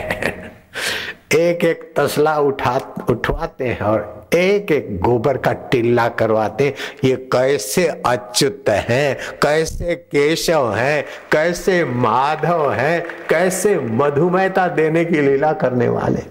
एक 1.34 1.64
एक 1.64 1.94
तसला 1.96 2.38
उठा 2.38 2.80
उठवाते 3.10 3.64
हैं 3.64 3.80
और 3.80 4.28
एक 4.34 4.72
एक 4.72 5.00
गोबर 5.00 5.36
का 5.36 5.52
टिल्ला 5.52 6.08
करवाते 6.08 6.74
ये 7.04 7.16
कैसे 7.16 7.86
अच्युत 7.86 8.64
है, 8.68 9.18
कैसे 9.42 9.94
केशव 9.94 10.74
है, 10.74 11.06
कैसे 11.32 11.84
माधव 11.84 12.72
है, 12.72 13.06
कैसे 13.28 13.78
मधुमेहता 13.78 14.68
देने 14.68 15.04
की 15.04 15.20
लीला 15.20 15.52
करने 15.52 15.88
वाले। 15.88 16.22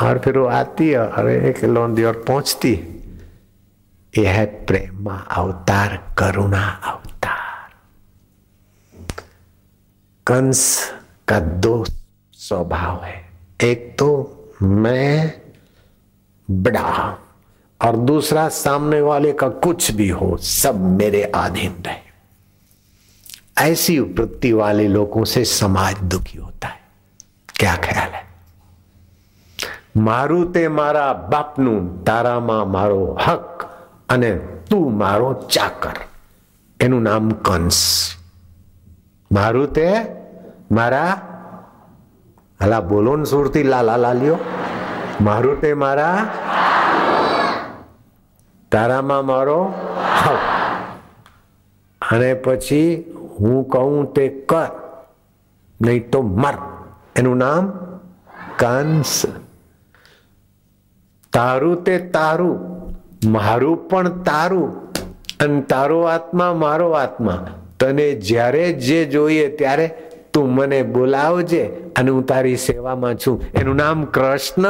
और 0.00 0.18
फिर 0.18 0.38
वो 0.38 0.46
आती 0.46 0.88
है 0.88 1.08
और 1.08 1.30
एक 1.30 1.64
लोंदी 1.64 2.04
और 2.04 2.24
पहुँचती। 2.28 2.72
यह 4.18 4.30
है 4.30 4.46
प्रेमा 4.46 5.26
अवतार, 5.30 6.14
करुणा 6.18 6.68
अवतार। 6.84 7.15
कंस 10.27 10.61
का 11.27 11.39
दो 11.39 11.83
स्वभाव 12.33 13.03
है 13.03 13.15
एक 13.61 13.95
तो 13.99 14.09
मैं 14.63 15.33
बड़ा 16.49 17.17
और 17.81 17.95
दूसरा 18.05 18.47
सामने 18.55 19.01
वाले 19.01 19.31
का 19.33 19.49
कुछ 19.59 19.91
भी 19.91 20.09
हो 20.11 20.35
सब 20.43 20.81
मेरे 20.97 21.23
अधीन 21.35 21.75
रहे 21.85 22.09
ऐसी 23.63 23.99
वृत्ति 23.99 24.51
वाले 24.53 24.87
लोगों 24.89 25.23
से 25.27 25.45
समाज 25.47 26.01
दुखी 26.05 26.37
होता 26.37 26.67
है 26.67 26.79
क्या 27.55 27.75
ख्याल 27.83 28.11
है 28.11 28.29
મારું 29.97 30.51
તે 30.53 30.63
મારા 30.69 31.13
બાપનું 31.31 31.73
તારામાં 32.05 32.63
મારો 32.67 33.01
હક 33.17 33.67
અને 34.09 34.31
તું 34.69 34.85
મારો 34.93 35.29
ચાકર 35.49 35.97
એનું 36.79 37.03
નામ 37.03 37.31
કંસ 37.43 37.79
મારું 39.31 39.67
તે 39.73 39.87
મારા, 40.70 41.12
હલા 42.60 42.82
બોલો 42.82 43.16
ને 43.16 43.24
સુરતી 43.24 43.62
લાલા 43.62 43.98
લાલ્યો 44.04 44.38
મારું 45.20 45.60
તે 45.60 45.70
મારા, 45.74 46.18
તારામાં 48.72 49.24
મારો 49.26 49.60
અને 52.02 52.30
પછી 52.44 52.88
હું 53.38 53.58
કહું 53.72 54.12
તે 54.14 54.24
કર, 54.50 54.70
નહીં 55.80 56.10
તો 56.10 56.22
મર. 56.22 56.56
એનું 57.16 57.38
નામ 57.42 57.64
કંસ. 58.60 59.12
તારું 61.32 61.84
તે 61.84 61.94
તારું, 62.14 62.56
મારું 63.34 63.76
પણ 63.88 64.22
તારું, 64.28 64.70
અને 65.44 65.60
તારો 65.72 65.98
આત્મા 66.14 66.52
મારો 66.64 66.88
આત્મા. 67.02 67.38
તને 67.80 68.06
જ્યારે 68.28 68.64
જે 68.86 68.98
જોઈએ 69.14 69.46
ત્યારે 69.58 69.86
તું 70.35 70.47
મને 70.55 70.79
બોલાવજે 70.85 71.63
અને 71.95 72.11
હું 72.11 72.23
તારી 72.25 72.57
સેવામાં 72.59 73.13
છું 73.17 73.37
એનું 73.55 73.77
નામ 73.77 74.05
કૃષ્ણ 74.09 74.67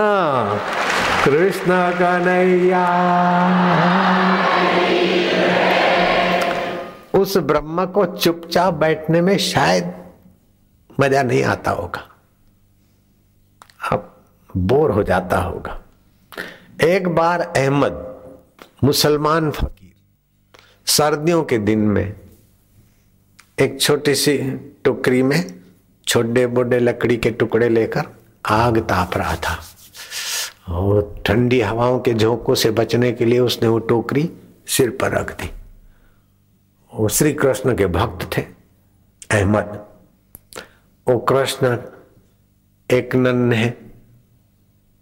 કૃષ્ણ 1.24 1.72
કનૈયા 2.00 2.82
उस 7.13 7.36
ब्रह्म 7.39 7.86
को 7.88 8.06
चुपचाप 8.15 8.74
बैठने 8.75 9.20
में 9.22 9.38
शायद 9.39 9.91
मजा 11.00 11.22
नहीं 11.24 11.44
आता 11.46 11.72
होगा 11.72 12.01
अब 13.91 14.08
बोर 14.50 14.91
हो 14.91 15.03
जाता 15.03 15.38
होगा 15.39 15.77
एक 16.84 17.08
बार 17.15 17.41
अहमद 17.41 18.00
मुसलमान 18.84 19.51
फकीर 19.51 19.94
सर्दियों 20.91 21.44
के 21.44 21.58
दिन 21.60 21.80
में 21.89 22.13
एक 23.60 23.80
छोटी 23.82 24.15
सी 24.15 24.38
टुकड़ी 24.86 25.22
में 25.24 25.39
छोटे 26.08 26.46
बोडे 26.48 26.80
लकड़ी 26.80 27.18
के 27.18 27.32
टुकड़े 27.34 27.70
लेकर 27.70 28.06
आग 28.51 28.80
ताप 28.89 29.18
रहा 29.18 29.36
था 29.46 29.60
और 30.70 31.01
ठंडी 31.25 31.60
हवाओं 31.62 32.00
के 32.00 32.13
झोंकों 32.13 32.56
से 32.56 32.72
बचने 32.72 33.12
के 33.12 33.25
लिए 33.25 33.39
उसने 33.41 33.68
वो 33.68 33.80
टोकरी 33.89 34.30
सिर 34.68 34.89
पर 35.01 35.12
रख 35.12 35.32
दी 35.41 35.50
वो 36.91 37.08
श्री 37.10 37.34
कृष्ण 37.34 37.75
के 37.75 37.86
भक्त 37.91 38.30
थे 38.38 38.41
अहमद 39.32 39.80
वो 41.08 41.18
कृष्ण 41.30 41.77
एक 42.89 43.15
नन्हे 43.18 43.72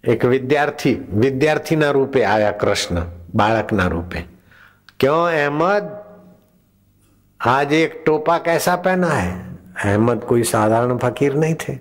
એક 0.03 0.21
વિદ્યાર્થી 0.25 0.91
વિદ્યાર્થીના 1.23 1.87
રૂપે 1.91 2.21
આવ્યા 2.25 2.51
કૃષ્ણ 2.61 3.01
બાળકના 3.35 3.87
રૂપે 3.87 4.19
क्यों 4.99 5.19
अहमद 5.33 5.83
आज 7.39 7.73
एक 7.73 7.91
टोपा 8.05 8.37
कैसा 8.39 8.75
पहना 8.85 9.09
है 9.11 9.29
अहमद 9.74 10.24
कोई 10.24 10.42
साधारण 10.42 10.96
फकीर 10.98 11.34
नहीं 11.34 11.54
थे। 11.54 11.78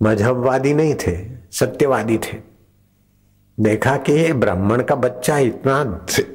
मजहबवादी 0.00 0.74
नहीं 0.74 0.94
थे, 0.94 1.16
सत्यवादी 1.52 2.18
थे। 2.18 2.36
देखा 3.58 3.96
कि 3.96 4.12
ये 4.12 4.32
ब्राह्मण 4.32 4.82
का 4.82 4.94
बच्चा 4.94 5.38
इतना 5.38 5.80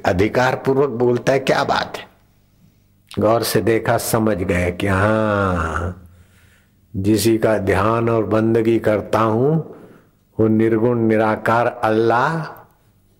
अधिकार 0.06 0.54
पूर्वक 0.56 0.90
बोलता 0.90 1.32
है, 1.32 1.38
क्या 1.38 1.64
बात 1.64 1.96
है? 1.96 2.06
गौर 3.10 3.42
से 3.42 3.60
देखा, 3.60 3.96
समझ 3.98 4.36
गए 4.36 4.70
कि 4.72 4.86
हाँ 4.86 6.00
जिसी 6.94 7.36
का 7.38 7.56
ध्यान 7.58 8.08
और 8.08 8.24
बंदगी 8.24 8.78
करता 8.78 9.20
हूँ, 9.20 9.56
वो 10.38 10.48
निर्गुण, 10.48 10.98
निराकार 10.98 11.66
अल्लाह 11.66 12.63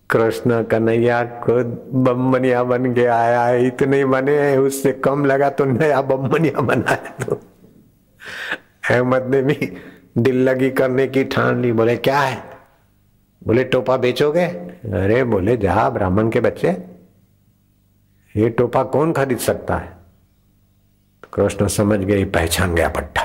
कृष्ण 0.09 0.63
कन्हैया 0.63 1.25
खुद 1.25 1.65
बमनिया 1.93 2.63
बन 2.63 2.93
के 2.93 3.05
आया 3.05 3.43
है। 3.43 3.67
इतने 3.67 4.05
बने 4.05 4.39
हैं, 4.39 4.57
उससे 4.57 4.91
कम 4.91 5.25
लगा 5.25 5.49
तो 5.49 5.65
नया 5.65 6.01
बमनिया 6.01 6.61
बनाया 6.61 7.25
तो। 7.25 7.41
अहमद 8.89 9.23
ने 9.23 9.41
भी 9.41 9.77
दिल 10.17 10.49
लगी 10.49 10.71
करने 10.71 11.07
की 11.07 11.23
ठान 11.23 11.61
ली, 11.61 11.71
बोले, 11.71 11.97
क्या 11.97 12.19
है? 12.19 12.43
बोले, 13.43 13.63
टोपा 13.63 13.97
बेचोगे? 13.97 14.45
अरे, 14.45 15.23
बोले 15.23 15.57
जा 15.57 15.89
ब्राह्मण 15.89 16.29
के 16.29 16.39
बच्चे 16.39 16.77
ये 18.35 18.49
टोपा 18.49 18.83
कौन 18.83 19.13
खरीद 19.13 19.37
सकता 19.37 19.75
है? 19.75 19.93
कृष्ण 21.33 21.67
समझ 21.67 21.99
गए, 21.99 22.25
पहचान 22.25 22.75
गया 22.75 22.89
पट्टा। 22.89 23.24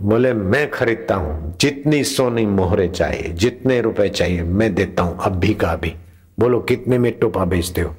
बोले, 0.00 0.32
मैं 0.32 0.70
खरीदता 0.70 1.14
हूँ। 1.14 1.56
जितनी 1.60 2.04
सोनी 2.04 2.46
मोहरे 2.46 2.88
चाहिए, 2.88 3.22
जितने 3.22 3.80
रुपए 3.80 4.08
चाहिए, 4.08 4.42
मैं 4.42 4.74
देता 4.74 5.02
हूँ, 5.02 5.18
अभी 5.20 5.54
का 5.54 5.68
अभी। 5.68 5.96
बोलो, 6.40 6.60
कितने 6.60 6.98
में 6.98 7.18
टोपा 7.18 7.44
बेचते 7.44 7.80
हो? 7.80 7.96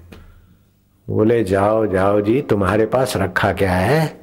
बोले, 1.09 1.43
जाओ 1.43 1.87
जाओ 1.87 2.21
जी, 2.21 2.41
तुम्हारे 2.41 2.85
पास 2.85 3.17
रखा 3.17 3.53
क्या 3.53 3.73
है? 3.73 4.19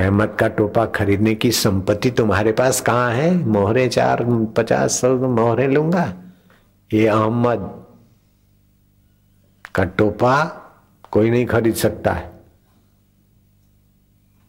अहमद 0.00 0.36
का 0.40 0.48
टोपा 0.48 0.86
खरीदने 0.86 1.34
की 1.34 1.52
संपत्ति 1.52 2.10
तुम्हारे 2.10 2.52
पास 2.52 2.80
कहाँ 2.80 3.12
है? 3.12 3.46
मोहरे 3.46 3.88
चार, 3.88 4.24
पचास 4.56 5.00
सौ 5.00 5.16
मोहरे 5.16 5.68
लूँगा। 5.68 6.14
ये 6.92 7.06
अहमद 7.06 7.84
का 9.74 9.84
टोपा 9.84 10.44
कोई 11.10 11.30
नहीं 11.30 11.46
खरीद 11.46 11.74
सकता 11.74 12.12
है। 12.12 12.39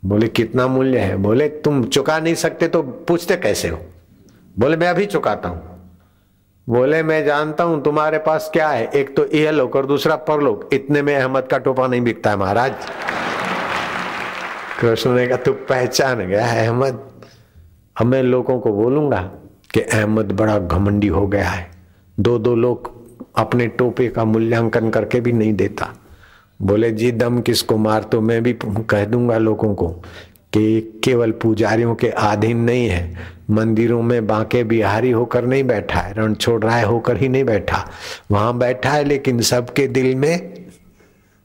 बोले, 0.06 0.28
कितना 0.28 0.68
मूल्य 0.68 1.00
है? 1.00 1.16
बोले, 1.16 1.48
तुम 1.48 1.84
चुका 1.84 2.20
नहीं 2.20 2.36
सकते 2.36 2.68
तो 2.68 2.82
पूछते 2.82 3.36
कैसे 3.36 3.70
हो? 3.70 3.80
बोले, 4.60 4.78
मैं 4.78 4.88
अभी 4.88 5.06
चुकाता 5.06 5.50
हूँ। 5.50 5.72
बोले, 6.70 7.04
मैं 7.04 7.26
जानता 7.26 7.64
हूँ 7.64 7.84
तुम्हारे 7.84 8.18
पास 8.18 8.50
क्या 8.54 8.70
है। 8.70 8.88
एक 8.88 9.16
तो 9.16 9.26
यह 9.26 9.52
लोक 9.52 9.76
और 9.76 9.86
दूसरा 9.86 10.16
परलोक। 10.16 10.70
इतने 10.74 11.02
में 11.02 11.16
अहमद 11.16 11.44
का 11.44 11.58
टोपा 11.58 11.88
नहीं 11.88 12.02
बिकता 12.02 12.30
है, 12.30 12.38
महाराज। 12.38 12.74
कृष्ण 14.80 15.12
ने 15.12 15.28
कहा, 15.28 15.38
तू 15.38 15.52
पहचान 15.52 16.28
गया, 16.28 16.48
अहमद। 16.48 17.00
अब 18.02 18.08
मैं 18.08 18.24
लोगों 18.24 18.60
को 18.60 18.72
बोलूँगा 18.72 19.22
कि 19.74 19.82
अहमद 19.82 20.32
बड़ा 20.32 20.60
घमंडी 20.60 21.08
हो 21.08 21.28
गया 21.28 21.50
है। 21.50 21.72
दो 22.20 22.40
दो 22.40 22.56
लोग 22.56 22.92
अपने 23.36 23.68
टोपे 23.68 24.08
का 24.08 24.26
मूल्यांकन 24.26 24.90
करके 24.90 25.20
भी 25.20 25.32
नहीं 25.32 25.54
देता। 25.54 25.94
बोले, 26.62 26.92
जी, 26.92 27.12
दम 27.12 27.42
किसको 27.42 27.78
मार 27.78 28.04
तो 28.04 28.22
मैं 28.22 28.42
भी 28.44 28.54
कह 28.64 29.06
दूँगा 29.06 29.38
लोगों 29.38 29.74
को 29.76 29.88
कि 30.54 31.02
केवल 31.04 31.32
पुजारियों 31.32 31.96
के 31.96 32.08
अधीन 32.08 32.58
नहीं 32.58 32.88
है। 32.88 33.42
मंदिरों 33.50 34.02
में 34.02 34.28
बांके 34.28 34.64
बिहारी 34.64 35.12
होकर 35.12 35.46
नहीं 35.46 35.64
बैठा 35.64 36.00
है 36.00 36.14
रण 36.14 36.34
छोड़ 36.34 36.66
है 36.66 36.84
होकर 36.86 37.18
ही 37.18 37.30
नहीं 37.30 37.44
बैठा। 37.44 37.86
वहाँ 38.32 38.58
बैठा 38.58 38.90
है, 38.90 39.04
लेकिन 39.04 39.42
सबके 39.42 39.88
दिल 39.88 40.16
में 40.16 40.54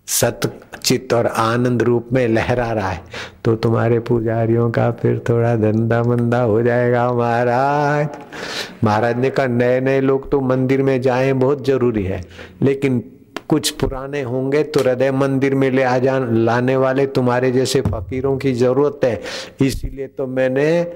सत, 0.09 0.41
चित्त 0.85 1.15
और 1.15 1.27
आनंद 1.27 1.83
रूप 1.83 2.09
में 2.13 2.27
लहरा 2.29 2.71
रहा 2.73 2.91
है। 2.91 3.01
तो 3.45 3.55
तुम्हारे 3.57 3.99
पुजारियों 4.01 4.71
का 4.71 4.91
फिर 4.91 5.19
थोड़ा 5.29 5.55
धंधा 5.57 6.03
मंदा 6.03 6.43
हो 6.43 6.63
जाएगा, 6.63 7.13
महाराज। 7.13 8.09
महाराज 8.85 9.19
ने 9.19 9.31
कहा 9.31 9.47
नए 9.47 9.81
नए 9.81 10.01
लोग 10.01 10.31
तो 10.31 10.41
मंदिर 10.41 10.83
में 10.83 11.01
जाएँ, 11.01 11.33
बहुत 11.33 11.67
ज़रूरी 11.67 12.05
है। 12.05 12.25
लेकिन 12.63 13.03
कुछ 13.49 13.71
पुराने 13.71 14.23
होंगे 14.23 14.63
तो 14.63 14.81
हृदय 14.81 15.11
मंदिर 15.11 15.55
में 15.55 15.71
ले 15.71 15.83
आ 15.83 15.99
जा, 15.99 16.19
लाने 16.19 16.77
वाले 16.77 17.07
तुम्हारे 17.07 17.51
जैसे 17.53 17.81
फकीरों 17.81 18.37
की 18.39 18.53
ज़रूरत 18.53 19.01
है। 19.05 19.21
इसीलिए 19.61 20.07
तो 20.07 20.27
मैंने 20.27 20.87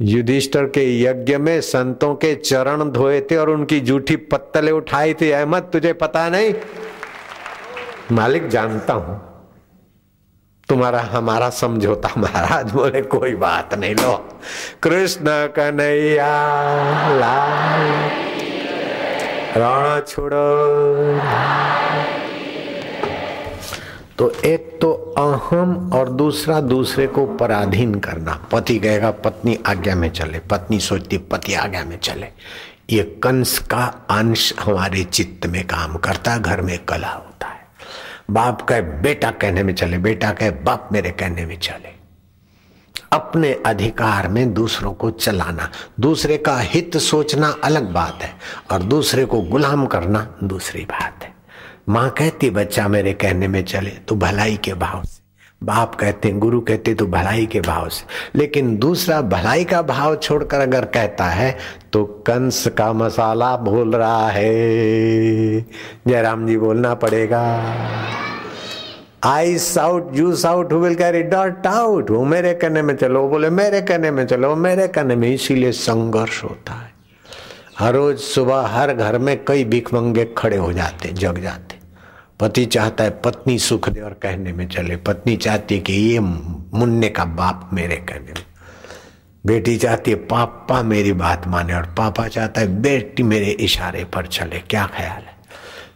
युधिष्ठर 0.00 0.64
के 0.64 1.02
यज्ञ 1.02 1.36
में 1.36 1.60
संतों 1.60 2.14
के 2.14 2.34
चरण 2.34 2.90
धोए 2.90 3.20
थे 3.20 3.36
और 3.36 3.50
उनकी 3.50 3.80
जूठी 3.80 4.16
पत्तले 4.16 4.70
उठाई 4.70 5.14
थी। 5.14 5.30
अहमद, 5.30 5.62
तुझे 5.62 5.92
पता 5.92 6.28
नहीं? 6.28 6.54
मालिक, 8.12 8.48
जानता 8.48 8.94
हूँ। 8.94 9.20
तुम्हारा, 10.68 11.00
हमारा 11.00 11.50
समझौता, 11.50 12.08
महाराज 12.18 12.70
बोले, 12.70 13.02
कोई 13.02 13.34
बात 13.34 13.74
नहीं, 13.74 13.94
लो। 13.94 14.30
कृष्ण 14.82 15.24
कन्हैया 15.26 16.32
रण 19.58 20.00
छोड़ो। 20.00 21.18
तो 24.18 24.30
एक 24.30 24.78
तो 24.80 24.92
अहम 24.92 25.92
और 25.92 26.08
दूसरा 26.08 26.60
दूसरे 26.60 27.06
को 27.06 27.26
पराधीन 27.26 27.94
करना। 27.94 28.48
पति 28.52 28.78
कहेगा, 28.78 29.10
पत्नी 29.10 29.58
आज्ञा 29.66 29.94
में 29.94 30.10
चले। 30.10 30.38
पत्नी 30.38 30.78
सोचती 30.78 31.18
पति 31.18 31.54
आज्ञा 31.54 31.84
में 31.84 31.98
चले। 31.98 32.26
ये 32.90 33.02
कंस 33.02 33.58
का 33.58 34.06
अंश 34.10 34.54
हमारे 34.60 35.04
चित्त 35.04 35.46
में 35.46 35.64
काम 35.64 35.96
करता 35.96 36.38
घर 36.38 36.60
में 36.60 36.84
कला 36.84 37.08
होता 37.08 37.46
है। 37.46 37.60
बाप 38.30 38.62
कहे, 38.62 38.82
बेटा 38.82 39.30
कहने 39.30 39.62
में 39.62 39.74
चले, 39.74 39.98
बेटा 39.98 40.30
कहे, 40.30 40.50
बाप 40.50 40.88
मेरे 40.92 41.10
कहने 41.10 41.46
में 41.46 41.58
चले। 41.60 41.97
अपने 43.12 43.52
अधिकार 43.66 44.28
में 44.28 44.52
दूसरों 44.54 44.92
को 44.92 45.10
चलाना। 45.10 45.70
दूसरे 46.00 46.36
का 46.36 46.56
हित 46.58 46.96
सोचना 46.96 47.54
अलग 47.64 47.92
बात 47.92 48.18
है 48.22 48.30
और 48.72 48.82
दूसरे 48.82 49.24
को 49.24 49.40
गुलाम 49.40 49.86
करना 49.86 50.26
दूसरी 50.44 50.84
बात 50.84 51.24
है। 51.24 51.34
माँ 51.88 52.10
कहती, 52.10 52.50
बच्चा 52.50 52.88
मेरे 52.88 53.12
कहने 53.12 53.48
में 53.48 53.64
चले 53.64 53.90
तो 53.90 54.14
भलाई 54.14 54.56
के 54.56 54.74
भाव 54.74 55.02
से। 55.04 55.18
बाप 55.62 55.94
कहते, 55.94 56.30
गुरु 56.32 56.60
कहते 56.60 56.94
तो 56.94 57.06
भलाई 57.06 57.46
के 57.46 57.60
भाव 57.60 57.88
से। 57.88 58.38
लेकिन 58.38 58.76
दूसरा 58.76 59.20
भलाई 59.22 59.64
का 59.64 59.82
भाव 59.82 60.16
छोड़कर 60.16 60.60
अगर 60.60 60.84
कहता 60.84 61.24
है 61.24 61.58
तो 61.92 62.04
कंस 62.04 62.66
का 62.66 62.92
मसाला 62.92 63.56
बोल 63.56 63.96
रहा 63.96 64.28
है। 64.28 65.60
जयराम 66.06 66.46
जी 66.46 66.56
बोलना 66.56 66.94
पड़ेगा। 66.94 67.42
I 69.24 69.58
shout 69.58 70.16
you 70.16 70.36
shout 70.36 70.72
will 70.72 70.94
carry 70.94 71.22
dot 71.22 71.66
out 71.66 72.10
वो 72.10 72.24
मेरे 72.24 72.54
कहने 72.54 72.82
में 72.82 72.96
चलो 72.96 73.28
बोले, 73.28 73.50
मेरे 73.50 73.80
कहने 73.82 74.10
में 74.10 74.26
चलो, 74.26 74.56
मेरे 74.56 74.88
कहने 74.88 75.16
में। 75.16 75.34
इसीलिए 75.34 75.72
संघर्ष 75.72 76.44
होता 76.44 76.72
है। 76.72 76.92
हर 77.78 77.94
रोज 77.94 78.18
सुबह 78.18 78.60
हर 78.60 78.94
घर 78.94 79.18
में 79.18 79.44
कई 79.44 79.64
भिख 79.64 79.94
मंगे 79.94 80.24
खड़े 80.38 80.56
हो 80.56 80.72
जाते, 80.72 81.08
जग 81.08 81.38
जाते। 81.38 81.78
पति 82.40 82.64
चाहता 82.64 83.04
है 83.04 83.10
पत्नी 83.10 83.58
सुख 83.58 83.88
दे 83.88 84.00
और 84.00 84.12
कहने 84.12 84.52
में 84.52 84.68
चले। 84.68 84.96
पत्नी 84.96 85.36
चाहती 85.36 85.74
है 85.74 85.80
कि 85.80 85.92
ये 85.92 86.20
मुन्ने 86.20 87.08
का 87.08 87.24
बाप 87.24 87.70
मेरे 87.72 87.96
कहने 87.96 88.32
में। 88.32 88.44
बेटी 89.46 89.76
चाहती 89.76 90.10
है, 90.10 90.16
पापा 90.16 90.82
मेरी 90.82 91.12
बात 91.12 91.46
माने 91.46 91.74
और 91.74 91.82
पापा 91.82 92.28
चाहता 92.28 92.60
है, 92.60 92.82
बेटी 92.82 93.22
मेरे 93.22 93.46
इशारे 93.46 94.04
पर 94.04 94.26
चले। 94.26 94.58
क्या 94.58 94.86
ख्याल 94.86 95.22
है? 95.22 95.37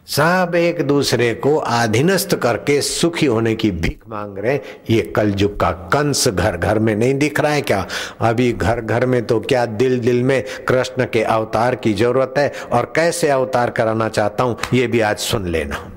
सब 0.07 0.51
एक 0.55 0.81
दूसरे 0.81 1.33
को 1.33 1.55
अधीनस्थ 1.55 2.35
करके 2.35 2.81
सुखी 2.81 3.25
होने 3.25 3.55
की 3.55 3.71
भीख 3.71 3.99
मांग 4.09 4.37
रहे 4.37 4.59
ये 4.89 5.01
कलयुग 5.01 5.59
का 5.59 5.71
कंस 5.71 6.27
घर 6.27 6.57
घर 6.57 6.79
में 6.79 6.95
नहीं 6.95 7.13
दिख 7.13 7.39
रहा 7.39 7.51
है 7.51 7.61
क्या? 7.61 7.87
अभी 8.19 8.51
घर 8.53 8.81
घर 8.81 9.05
में 9.05 9.25
तो 9.25 9.39
क्या 9.39 9.65
दिल 9.65 9.99
दिल 9.99 10.23
में 10.23 10.43
कृष्ण 10.67 11.05
के 11.05 11.23
अवतार 11.23 11.75
की 11.75 11.93
ज़रूरत 11.93 12.33
है? 12.37 12.53
और 12.73 12.93
कैसे 12.95 13.29
अवतार 13.29 13.69
कराना 13.69 14.09
चाहता 14.09 14.43
हूँ, 14.43 14.57
ये 14.73 14.87
भी 14.87 14.99
आज 14.99 15.17
सुन 15.17 15.47
लेना। 15.47 15.92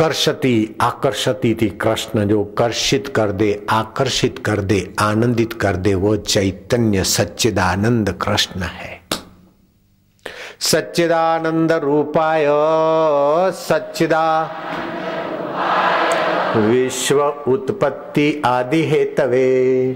कर्षति, 0.00 0.76
आकर्षति 0.80 1.58
थी 1.62 1.68
कृष्ण 1.68 2.24
जो 2.28 2.44
कर्षित 2.44 3.08
कर 3.08 3.32
दे, 3.32 3.66
आकर्षित 3.70 4.38
कर 4.38 4.60
दे, 4.60 4.94
आनंदित 5.00 5.52
कर 5.52 5.76
दे, 5.76 5.94
वो 5.94 6.16
चैतन्य 6.16 7.04
सच्चिदानंद 7.04 8.10
कृष्ण 8.10 8.60
है। 8.60 9.00
सच्चिदानंद 10.60 11.72
रूपाय, 11.72 12.46
सच्चिदा 13.52 14.50
विश्व 16.56 17.22
उत्पत्ति 17.48 18.42
आदि 18.44 18.84
हेतवे। 18.84 19.92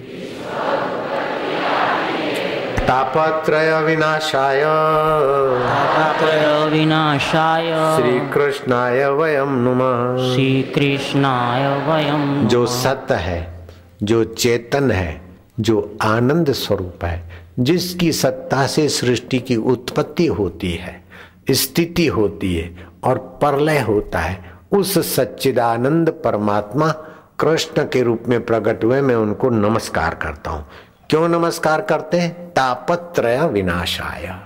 तापत्रय 2.88 3.83
विनाशाय। 3.83 4.64
तापत्रय 4.64 6.70
विनाशाय। 6.70 7.97
श्री 7.97 8.31
कृष्णाय 8.31 9.11
वयम 9.11 9.59
नुमः। 9.59 10.35
श्री 10.35 10.62
कृष्णाय 10.62 11.87
वयम 11.87 12.49
जो 12.49 12.66
सत्य 12.66 13.14
है 13.14 13.68
जो 14.03 14.25
चेतन 14.25 14.90
है 14.90 15.20
जो 15.61 15.99
आनंद 16.03 16.53
स्वरूप 16.53 17.05
है 17.05 17.31
जिसकी 17.59 18.12
सत्ता 18.12 18.66
से 18.66 18.88
सृष्टि 18.88 19.38
की 19.38 19.57
उत्पत्ति 19.57 20.27
होती 20.27 20.73
है 20.73 21.05
स्थिति 21.51 22.07
होती 22.07 22.57
है 22.57 22.88
और 23.05 23.18
प्रलय 23.18 23.81
होता 23.81 24.18
है 24.18 24.44
उस 24.73 25.16
सच्चिदानंद 25.16 26.20
परमात्मा 26.25 26.94
कृष्ण 27.40 27.83
के 27.83 28.03
रूप 28.03 28.23
में 28.29 28.44
प्रकट 28.44 28.85
हुए 28.85 29.01
मैं 29.01 29.14
उनको 29.14 29.51
नमस्कार 29.51 30.14
करता 30.14 30.51
हूँ। 30.51 30.66
क्यों 31.14 31.29
नमस्कार 31.29 31.83
करते 31.83 32.20
हैं? 32.20 32.50
तापत्रय 32.50 33.48
विनाशाय। 33.48 34.40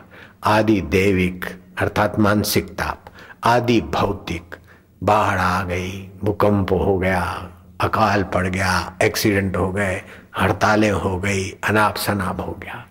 आदि 0.45 0.81
देविक, 0.81 1.65
अर्थात 1.79 2.19
मानसिक 2.19 2.69
ताप। 2.69 3.05
आदि 3.45 3.81
भौतिक। 3.81 4.57
बाढ़ 5.03 5.39
आ 5.39 5.63
गई, 5.63 6.11
भूकंप 6.25 6.73
हो 6.73 6.99
गया, 6.99 7.51
अकाल 7.81 8.25
पड़ 8.25 8.47
गया 8.47 8.97
एक्सीडेंट 9.03 9.57
हो 9.57 9.73
गए, 9.73 10.03
हड़तालें 10.41 10.91
हो 10.91 11.19
गई 11.19 11.51
अनाप 11.51 11.97
शनाप 11.97 12.41
हो 12.41 12.53
गया। 12.53 12.87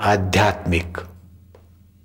आध्यात्मिक, 0.00 0.98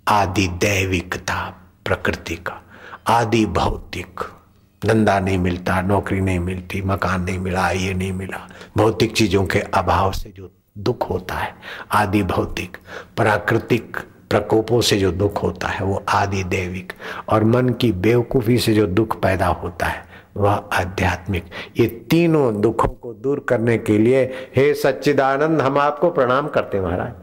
आदि 0.08 0.48
दैविकता 0.48 1.56
प्रकृति 1.86 2.36
का, 2.36 2.62
आदि 3.08 3.46
भौतिक। 3.46 4.39
धंधा 4.86 5.20
नहीं 5.20 5.38
मिलता, 5.38 5.82
नौकरी 5.82 6.22
नहीं 6.22 6.40
मिलती, 6.40 6.82
मकान 6.82 7.22
नहीं 7.22 7.40
मिला, 7.40 7.70
ये 7.70 7.94
नहीं 7.94 8.14
मिला। 8.14 8.50
भौतिक 8.78 9.16
चीज़ों 9.16 9.46
के 9.46 9.60
अभाव 9.60 10.12
से 10.12 10.30
जो 10.30 10.52
दुख 10.78 11.10
होता 11.10 11.36
है, 11.36 11.56
आदि 11.92 12.24
भौतिक, 12.24 12.78
प्राकृतिक 13.18 13.98
प्रकोपों 14.30 14.82
से 14.82 14.98
जो 14.98 15.12
दुख 15.12 15.44
होता 15.44 15.68
है, 15.68 15.86
वो 15.86 16.06
आदि 16.10 16.44
देविक। 16.44 16.94
और 17.30 17.44
मन 17.44 17.70
की 17.70 17.92
बेवकूफ़ी 17.92 18.58
से 18.58 18.74
जो 18.74 18.88
दुख 18.88 19.22
पैदा 19.22 19.48
होता 19.48 19.86
है, 19.86 20.06
वह 20.38 20.52
आध्यात्मिक। 20.52 21.46
ये 21.80 21.88
तीनों 21.88 22.62
दुखों 22.62 22.90
को 22.90 23.14
दूर 23.14 23.46
करने 23.50 23.78
के 23.78 23.98
लिए 23.98 24.24
हे 24.56 24.74
सच्चिदानंद, 24.74 25.62
हम 25.62 25.78
आपको 25.78 26.10
प्रणाम 26.10 26.48
करते 26.48 26.82
महाराज। 26.82 27.14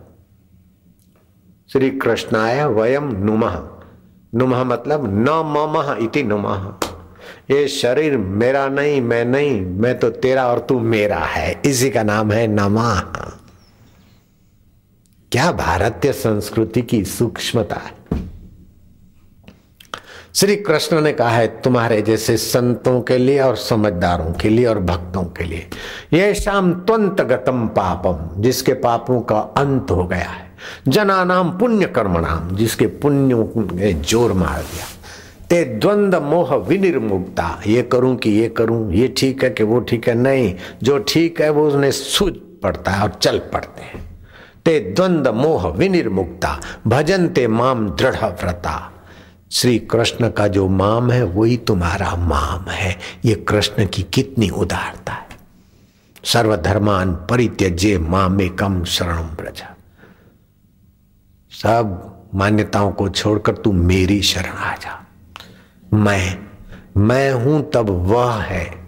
श्री 1.72 1.90
कृष्णाय 1.90 2.64
वयम 2.64 3.04
नुमः। 3.04 3.68
नुमः 4.34 4.64
मतलब 4.64 5.06
न 5.06 5.28
ममः 5.28 5.96
इति 6.04 6.22
नुमः। 6.22 6.85
ये 7.50 7.68
शरीर 7.68 8.16
मेरा 8.16 8.68
नहीं, 8.68 9.00
मैं 9.00 9.24
नहीं, 9.24 9.60
मैं 9.60 9.98
तो 9.98 10.10
तेरा 10.10 10.46
और 10.46 10.58
तू 10.58 10.78
मेरा 10.80 11.18
है। 11.18 11.62
इसी 11.64 11.90
का 11.90 12.02
नाम 12.02 12.32
है 12.32 12.46
नमा। 12.46 12.94
क्या 15.32 15.52
भारतीय 15.52 16.12
संस्कृति 16.12 16.82
की 16.82 17.04
सूक्ष्मता 17.04 17.76
है? 17.76 17.94
श्री 20.34 20.56
कृष्ण 20.56 21.00
ने 21.00 21.12
कहा 21.12 21.28
है, 21.28 21.46
तुम्हारे 21.62 22.02
जैसे 22.02 22.36
संतों 22.36 23.00
के 23.00 23.18
लिए 23.18 23.40
और 23.40 23.56
समझदारों 23.56 24.32
के 24.32 24.48
लिए 24.48 24.66
और 24.66 24.78
भक्तों 24.78 25.24
के 25.24 25.44
लिए, 25.44 25.68
ये 26.12 26.34
शाम 26.34 26.72
त्वंत 26.74 27.20
गतम 27.20 27.66
पापम, 27.68 28.42
जिसके 28.42 28.72
पापों 28.72 29.20
का 29.20 29.38
अंत 29.38 29.90
हो 29.90 30.04
गया 30.04 30.28
है। 30.30 30.46
जना 30.88 31.24
नाम 31.24 31.58
पुण्य 31.58 31.86
कर्मणाम 31.86 32.56
जिसके 32.56 32.86
पुण्यों 32.86 33.44
ने 33.76 33.92
ज़ोर 33.92 34.32
मार 34.32 34.62
दिया। 34.62 34.84
ते 35.50 35.64
द्वंद 35.64 36.14
मोह 36.14 36.54
विनिर्मुक्ता 36.58 37.60
ये 37.66 37.82
करूँ 37.82 38.16
कि 38.16 38.30
ये 38.30 38.48
करूँ, 38.48 38.92
ये 38.92 39.08
ठीक 39.08 39.44
है 39.44 39.50
कि 39.50 39.64
वो 39.64 39.80
ठीक 39.80 40.08
है? 40.08 40.14
नहीं, 40.14 40.54
जो 40.82 40.98
ठीक 40.98 41.40
है 41.40 41.50
वो 41.50 41.66
उसने 41.68 41.90
सूझ 41.92 42.32
पड़ता 42.62 42.90
है 42.90 43.02
और 43.02 43.18
चल 43.22 43.38
पड़ते 43.52 43.82
हैं। 43.82 44.04
ते 44.64 44.78
द्वंद 44.92 45.28
मोह 45.28 45.68
विनिर्मुक्ता 45.68 46.58
भजन 46.86 47.28
ते 47.28 47.46
माम 47.48 47.88
दृढ़ 47.90 48.16
व्रता 48.16 48.92
श्री 49.52 49.78
कृष्ण 49.80 50.28
का 50.30 50.46
जो 50.48 50.66
माम 50.68 51.10
है, 51.10 51.22
वही 51.22 51.56
तुम्हारा 51.56 52.14
माम 52.16 52.70
है। 52.70 52.96
ये 53.24 53.34
कृष्ण 53.48 53.86
की 53.86 54.02
कितनी 54.14 54.48
उदारता 54.50 55.12
है। 55.12 55.24
सर्वधर्मान 56.24 57.14
परित्यजे 57.30 57.96
मामे 57.98 58.48
कम 58.48 58.82
शरण 58.84 59.22
प्रजा 59.36 59.74
सब 61.52 62.30
मान्यताओं 62.34 62.92
को 62.92 63.08
छोड़कर 63.08 63.56
तू 63.56 63.72
मेरी 63.72 64.20
शरण 64.24 64.56
आ 64.58 64.74
जा। 64.74 65.05
मैं 65.94 66.38
मैं 66.96 67.32
हूँ 67.32 67.70
तब 67.70 67.90
वह 67.90 68.34
है 68.34 68.86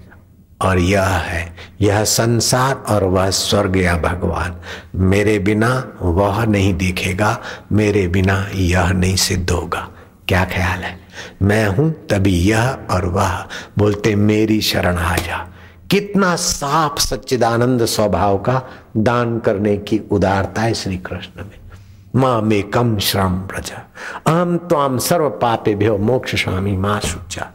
और 0.60 0.78
यह 0.78 1.02
है। 1.02 1.56
यह 1.80 2.04
संसार 2.04 2.74
और 2.74 3.04
वह 3.04 3.30
स्वर्ग 3.30 3.76
या 3.76 3.96
भगवान। 3.96 4.56
मेरे 4.94 5.38
बिना 5.38 5.92
वह 6.02 6.44
नहीं 6.44 6.74
दिखेगा, 6.74 7.42
मेरे 7.72 8.08
बिना 8.08 8.46
यह 8.54 8.90
नहीं 8.90 9.16
सिद्ध 9.16 9.50
होगा। 9.50 9.88
क्या 10.28 10.44
ख्याल 10.44 10.78
है? 10.78 11.00
मैं 11.42 11.66
हूँ 11.66 12.06
तभी 12.06 12.36
यह 12.36 12.78
और 12.90 13.06
वह। 13.06 13.46
बोलते, 13.78 14.14
मेरी 14.16 14.60
शरण 14.60 14.96
आ 14.96 15.16
जा। 15.16 15.48
कितना 15.90 16.36
साफ़ 16.36 17.00
सच्चिदानंद 17.00 17.84
स्वभाव 17.84 18.38
का 18.38 18.62
दान 18.96 19.38
करने 19.38 19.76
की 19.76 20.00
उदारता 20.10 20.62
है 20.62 20.74
श्री 20.74 20.96
कृष्ण 20.96 21.44
में। 21.44 21.67
माँ 22.16 22.40
में 22.42 22.62
कम 22.70 22.98
श्रम 22.98 23.38
प्रजा 23.48 23.84
अहम 24.26 24.56
त्वाम 24.58 24.98
सर्व 24.98 25.28
पापे 25.42 25.74
भ्यो 25.74 25.96
मोक्ष 25.98 26.34
स्वामी 26.42 26.76
माँ 26.76 27.00
सुचा 27.00 27.50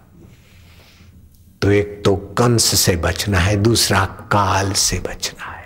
तो 1.61 1.71
एक 1.71 2.01
तो 2.05 2.15
कंस 2.37 2.65
से 2.79 2.95
बचना 2.95 3.39
है, 3.39 3.55
दूसरा 3.55 4.05
काल 4.31 4.71
से 4.71 4.99
बचना 4.99 5.51
है। 5.51 5.61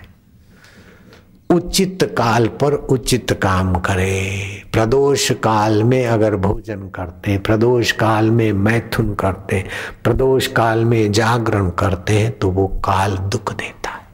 उचित 1.50 2.02
काल 2.18 2.46
पर 2.60 2.72
उचित 2.72 3.32
काम 3.42 3.74
करे। 3.80 4.62
प्रदोष 4.72 5.30
काल 5.32 5.82
में 5.84 6.06
अगर 6.06 6.36
भोजन 6.36 6.88
करते 6.88 7.30
हैं 7.30 7.42
प्रदोष 7.42 7.92
काल 7.92 8.30
में 8.30 8.52
मैथुन 8.52 9.14
करते 9.14 9.56
हैं 9.56 9.68
प्रदोष 10.04 10.46
काल 10.46 10.84
में 10.84 11.12
जागरण 11.12 11.70
करते 11.70 12.18
हैं 12.18 12.32
तो 12.38 12.50
वो 12.50 12.66
काल 12.84 13.16
दुख 13.16 13.52
देता 13.52 13.90
है। 13.90 14.06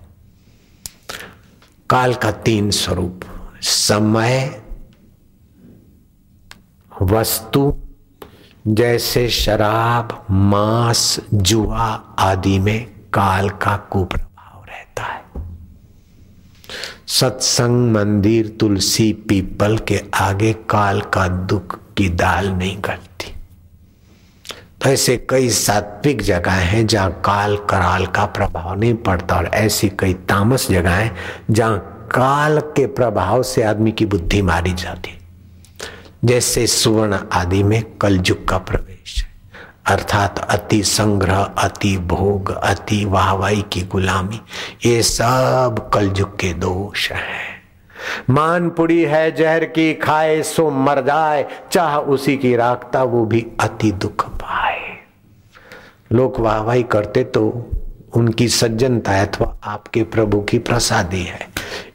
काल 1.91 2.15
का 2.15 2.31
तीन 2.31 2.71
स्वरूप, 2.71 3.21
समय 3.63 4.64
वस्तु 7.03 7.75
जैसे 8.67 9.29
शराब, 9.29 10.27
मांस, 10.31 11.21
जुआ 11.35 12.01
आदि 12.19 12.59
में 12.59 12.87
काल 13.13 13.49
का 13.49 13.77
कुप्रभाव 13.77 14.65
रहता 14.65 15.03
है। 15.03 15.23
सत्संग, 17.07 17.93
मंदिर, 17.93 18.57
तुलसी, 18.61 19.13
पीपल 19.13 19.79
के 19.79 20.01
आगे 20.15 20.53
काल 20.53 21.01
का 21.01 21.29
दुख 21.29 21.79
की 21.97 22.09
दाल 22.09 22.49
नहीं 22.49 22.77
गलती। 22.79 23.35
तो 24.83 24.91
ऐसे 24.91 25.27
कई 25.31 25.51
सात्विक 25.51 26.23
जगह 26.23 26.53
हैं 26.53 26.87
जहाँ 26.87 27.11
काल, 27.11 27.57
कराल 27.57 28.07
का 28.07 28.25
प्रभाव 28.27 28.75
नहीं 28.75 28.95
पड़ता 28.95 29.37
और 29.37 29.47
ऐसी 29.47 29.89
कई 29.89 30.15
तामस 30.15 30.71
जगह 30.71 30.91
हैं 30.91 31.17
जहाँ 31.51 32.09
काल 32.11 32.61
के 32.61 32.87
प्रभाव 32.87 33.43
से 33.43 33.63
आदमी 33.63 33.93
की 33.93 34.07
बुद्धि 34.07 34.43
मारी 34.43 34.73
जाती 34.73 35.19
जैसे 36.25 36.67
सुवर्ण 36.67 37.19
आदि 37.33 37.63
में 37.63 37.83
कलयुग 38.01 38.49
का 38.49 38.59
प्रवेश 38.59 39.25
है। 39.25 39.35
अर्थात 39.87 40.39
अति 40.39 40.83
संग्रह, 40.83 41.39
अति 41.39 41.99
भोग, 41.99 42.51
अति 42.51 43.05
वाहवाई 43.05 43.65
की 43.73 43.83
गुलामी, 43.83 44.41
ये 44.87 45.03
सब 45.03 45.91
कलयुग 45.95 46.39
के 46.39 46.53
दोष 46.53 47.13
हैं। 47.13 47.63
मान 48.31 48.71
पुड़ी 48.71 49.03
है 49.03 49.33
जहर 49.33 49.65
की, 49.65 49.95
खाए 49.95 50.43
सो 50.43 50.71
मर 50.71 51.01
जाए, 51.01 51.47
चाह 51.73 51.97
उसी 51.97 52.37
की 52.37 52.57
राखता, 52.57 53.03
वो 53.03 53.25
भी 53.25 53.47
अति 53.61 53.93
दुख 53.93 54.29
पाए। 54.29 54.81
लोग 56.13 56.41
वाहवाही 56.41 56.83
करते 56.83 57.25
तो 57.25 57.71
उनकी 58.15 58.49
सज्जनता 58.49 59.23
अथवा 59.23 59.59
आपके 59.65 60.05
प्रभु 60.05 60.41
की 60.41 60.59
प्रसादी 60.59 61.23
है। 61.23 61.49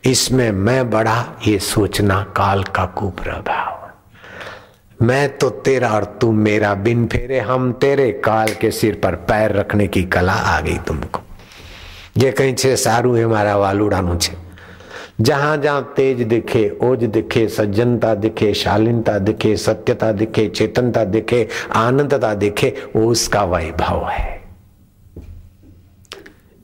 इसमें 0.05 0.51
मैं 0.51 0.89
बड़ा 0.89 1.25
ये 1.47 1.59
सोचना 1.59 2.23
काल 2.23 2.63
का 2.63 2.85
कुप्रभाव। 2.85 3.78
मैं 5.01 5.37
तो 5.37 5.49
तेरा 5.49 5.89
और 5.89 6.03
तुम 6.21 6.35
मेरा 6.35 6.73
बिन 6.73 7.05
फेरे, 7.07 7.39
हम 7.39 7.71
तेरे 7.73 8.11
काल 8.11 8.47
के 8.53 8.71
सिर 8.71 8.99
पर 9.03 9.15
पैर 9.15 9.51
रखने 9.51 9.87
की 9.87 10.03
कला 10.03 10.33
आ 10.33 10.59
गई 10.61 10.77
तुमको। 10.77 11.21
ये 12.17 12.31
कहीं 12.31 12.55
छे, 12.55 12.75
सारू 12.75 13.15
है 13.15 13.25
मारा 13.25 13.55
वालुड़ाનું 13.57 14.17
છે 14.19 14.35
जहाँ 15.21 15.57
जहाँ 15.57 15.93
तेज 15.95 16.21
दिखे, 16.21 16.77
ओज 16.83 17.03
दिखे, 17.03 17.47
सज्जनता 17.47 18.13
दिखे, 18.15 18.53
शालीनता 18.53 19.17
दिखे, 19.19 19.55
सत्यता 19.57 20.11
दिखे, 20.11 20.47
चेतनता 20.47 21.03
दिखे, 21.03 21.47
आनंदता 21.75 22.33
दिखे, 22.33 22.73
वो 22.95 23.05
उसका 23.05 23.43
वैभव 23.43 24.07
है। 24.09 24.38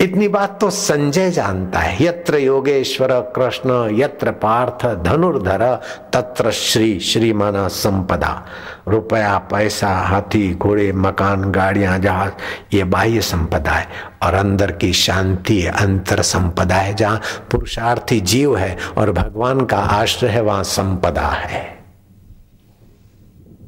इतनी 0.06 0.28
बात 0.28 0.62
तो 0.62 0.70
संजय 0.70 1.32
जानता 1.32 1.80
है। 1.80 2.04
यत्र 2.04 2.38
योगेश्वर 2.38 3.08
कृष्ण, 3.12 3.70
यत्र 4.00 4.32
पार्थ 4.32 5.04
धनुर्धर, 5.04 5.82
तत्र 6.14 6.52
श्री 6.52 7.00
श्री 7.00 7.34
माना 7.34 7.68
संपदा। 7.68 8.46
रुपया, 8.88 9.38
पैसा, 9.38 9.88
हाथी, 9.88 10.56
घोड़े, 10.56 10.92
मकान, 10.92 11.52
गाड़ियाँ, 11.52 12.00
जहाज़, 12.00 12.32
ये 12.74 12.84
बाह्य 12.84 13.22
संपदा 13.22 13.72
है। 13.72 13.88
और 14.24 14.34
अंदर 14.34 14.72
की 14.72 14.94
शांति 14.94 15.68
अंतर 15.68 16.22
संपदा 16.22 16.76
है, 16.76 16.94
जहाँ 16.94 17.22
पुरुषार्थी 17.52 18.22
जीव 18.22 18.58
है 18.58 18.78
और 18.98 19.12
भगवान 19.12 19.66
का 19.66 19.78
आश्रय 19.78 20.30
है, 20.30 20.42
वहाँ 20.42 20.64
संपदा 20.64 21.28
है। 21.28 21.80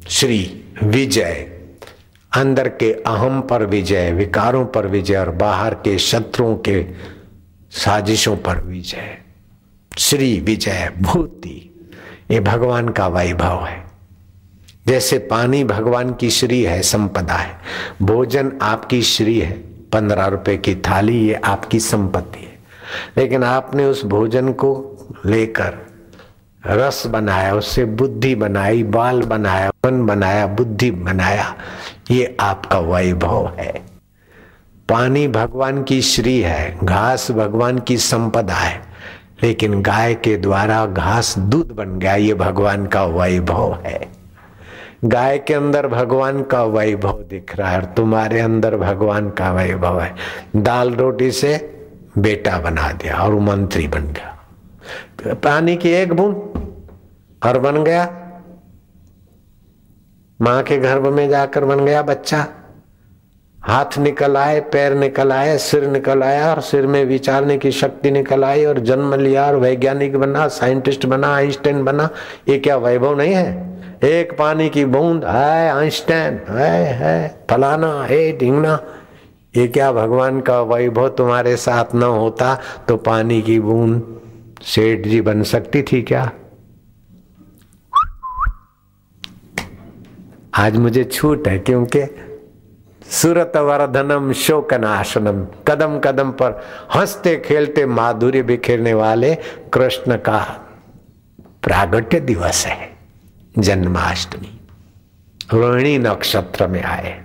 श्री 0.08 0.64
विजय। 0.82 1.57
अंदर 2.36 2.68
के 2.68 2.92
अहम 2.92 3.40
पर 3.40 3.66
विजय, 3.66 4.12
विकारों 4.12 4.66
पर 4.66 4.86
विजय 4.86 5.16
और 5.16 5.30
बाहर 5.30 5.74
के 5.74 5.98
शत्रुओं 5.98 6.56
के 6.56 6.86
साजिशों 7.70 8.36
पर 8.36 8.60
विजय। 8.60 9.18
श्री 9.98 10.40
विजय 10.40 10.92
भूति, 10.98 11.88
ये 12.30 12.40
भगवान 12.40 12.88
का 12.88 13.08
वैभव 13.08 13.64
है। 13.64 13.84
जैसे 14.86 15.18
पानी 15.18 15.64
भगवान 15.64 16.14
की 16.14 16.30
श्री 16.30 16.62
है, 16.62 16.82
संपदा 16.82 17.34
है। 17.34 17.58
भोजन 18.02 18.52
आपकी 18.62 19.02
श्री 19.02 19.40
है, 19.40 19.52
पंद्रह 19.92 20.26
रुपए 20.26 20.56
की 20.56 20.74
थाली, 20.74 21.28
ये 21.28 21.34
आपकी 21.34 21.80
संपत्ति 21.80 22.40
है। 22.40 22.58
लेकिन 23.16 23.44
आपने 23.44 23.84
उस 23.84 24.04
भोजन 24.04 24.52
को 24.52 24.98
लेकर 25.26 25.88
रस 26.66 27.06
बनाया, 27.06 27.54
उससे 27.54 27.84
बुद्धि 27.84 28.34
बनाई, 28.34 28.82
बाल 28.82 29.22
बनाया, 29.22 29.68
मन 29.68 30.06
बनाया, 30.06 30.46
बुद्धि 30.46 30.90
बनाया 30.90 31.56
ये 32.10 32.36
आपका 32.40 32.78
वैभव 32.78 33.48
है। 33.58 33.72
पानी 34.88 35.28
भगवान 35.28 35.82
की 35.82 36.02
श्री 36.02 36.40
है, 36.40 36.78
घास 36.84 37.30
भगवान 37.30 37.78
की 37.78 37.96
संपदा 37.96 38.54
है, 38.54 38.82
लेकिन 39.42 39.82
गाय 39.82 40.14
के 40.14 40.36
द्वारा 40.36 40.86
घास 40.86 41.38
दूध 41.38 41.72
बन 41.72 41.98
गया, 41.98 42.14
ये 42.14 42.34
भगवान 42.34 42.86
का 42.86 43.04
वैभव 43.04 43.78
है। 43.84 44.08
गाय 45.04 45.38
के 45.38 45.54
अंदर 45.54 45.86
भगवान 45.86 46.42
का 46.42 46.64
वैभव 46.64 47.22
दिख 47.30 47.56
रहा 47.56 47.70
है 47.70 47.78
और 47.78 47.84
तुम्हारे 47.84 48.40
अंदर 48.40 48.76
भगवान 48.76 49.30
का 49.30 49.52
वैभव 49.52 50.00
है। 50.00 50.14
दाल 50.56 50.94
रोटी 50.94 51.30
से 51.30 51.80
बेटा 52.18 52.58
बना 52.58 52.92
दिया 52.92 53.16
और 53.16 53.34
मंत्री 53.34 53.88
बन 53.88 54.00
गया। 54.00 55.34
पानी 55.34 55.76
की 55.76 55.88
एक 55.88 56.12
बूंद 56.12 56.34
और 57.46 57.58
बन 57.58 57.84
गया। 57.84 58.17
माँ 60.40 60.62
के 60.62 60.76
गर्भ 60.78 61.06
में 61.06 61.28
जाकर 61.28 61.64
बन 61.64 61.84
गया 61.84 62.02
बच्चा। 62.02 62.46
हाथ 63.58 63.98
निकल 63.98 64.36
आए, 64.36 64.60
पैर 64.60 64.94
निकल 64.94 65.32
आए, 65.32 65.56
सिर 65.58 65.86
निकल 65.86 66.22
आया 66.22 66.50
और 66.50 66.60
सिर 66.60 66.86
में 66.86 67.04
विचारने 67.04 67.56
की 67.58 67.70
शक्ति 67.72 68.10
निकल 68.10 68.44
आई 68.44 68.64
और 68.64 68.78
जन्म 68.78 69.14
लिया 69.14 69.46
और 69.46 69.56
वैज्ञानिक 69.56 70.16
बना, 70.16 70.46
साइंटिस्ट 70.48 71.06
बना, 71.06 71.34
आइंस्टाइन 71.36 71.84
बना। 71.84 72.08
ये 72.48 72.58
क्या 72.58 72.76
वैभव 72.76 73.16
नहीं 73.18 73.34
है? 73.34 74.00
एक 74.04 74.36
पानी 74.38 74.68
की 74.68 74.84
बूंद 74.84 75.24
है 75.24 75.70
आइंस्टाइन 75.70 76.40
है 76.48 76.84
है 76.94 77.44
फलाना, 77.50 77.92
है 78.04 78.38
ढिंगना। 78.38 78.78
ये 79.56 79.68
क्या 79.68 79.92
भगवान 79.92 80.40
का 80.40 80.60
वैभव 80.62 81.08
तुम्हारे 81.08 81.56
साथ 81.56 81.94
न 81.94 82.02
होता 82.02 82.58
तो 82.88 82.96
पानी 82.96 83.42
की 83.42 83.60
बूंद 83.60 84.02
सेठ 84.62 85.06
जी 85.06 85.20
बन 85.20 85.42
सकती 85.42 85.82
थी 85.82 86.02
क्या? 86.02 86.30
आज 90.58 90.76
मुझे 90.76 91.04
छूट 91.04 91.48
है 91.48 91.58
क्योंकि 91.58 92.00
सूरत 93.10 93.52
वर्धनम 93.56 94.32
शोक 94.32 94.74
नाशनम 94.74 95.46
कदम 95.68 95.98
कदम 95.98 96.30
पर 96.30 96.64
हँसते 96.94 97.36
खेलते 97.36 97.86
माधुर्य 97.86 98.42
बिखेरने 98.42 98.94
वाले 98.94 99.34
कृष्ण 99.72 100.16
का 100.16 100.38
प्रागट्य 101.62 102.20
दिवस 102.20 102.66
है, 102.66 102.96
जन्माष्टमी। 103.58 104.60
रोहिणी 105.54 105.98
नक्षत्र 105.98 106.66
में 106.66 106.82
आए। 106.82 107.24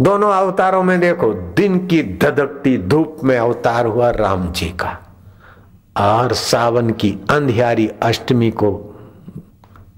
दोनों 0.00 0.32
अवतारों 0.32 0.82
में 0.82 1.00
देखो, 1.00 1.32
दिन 1.32 1.86
की 1.86 2.02
धधकती 2.02 2.78
धूप 2.78 3.16
में 3.24 3.38
अवतार 3.38 3.86
हुआ 3.86 4.10
राम 4.10 4.52
जी 4.52 4.66
का, 4.66 4.98
और 5.96 6.32
सावन 6.32 6.90
की 6.90 7.18
अंधियारी 7.30 7.88
अष्टमी 8.02 8.50
को 8.50 8.72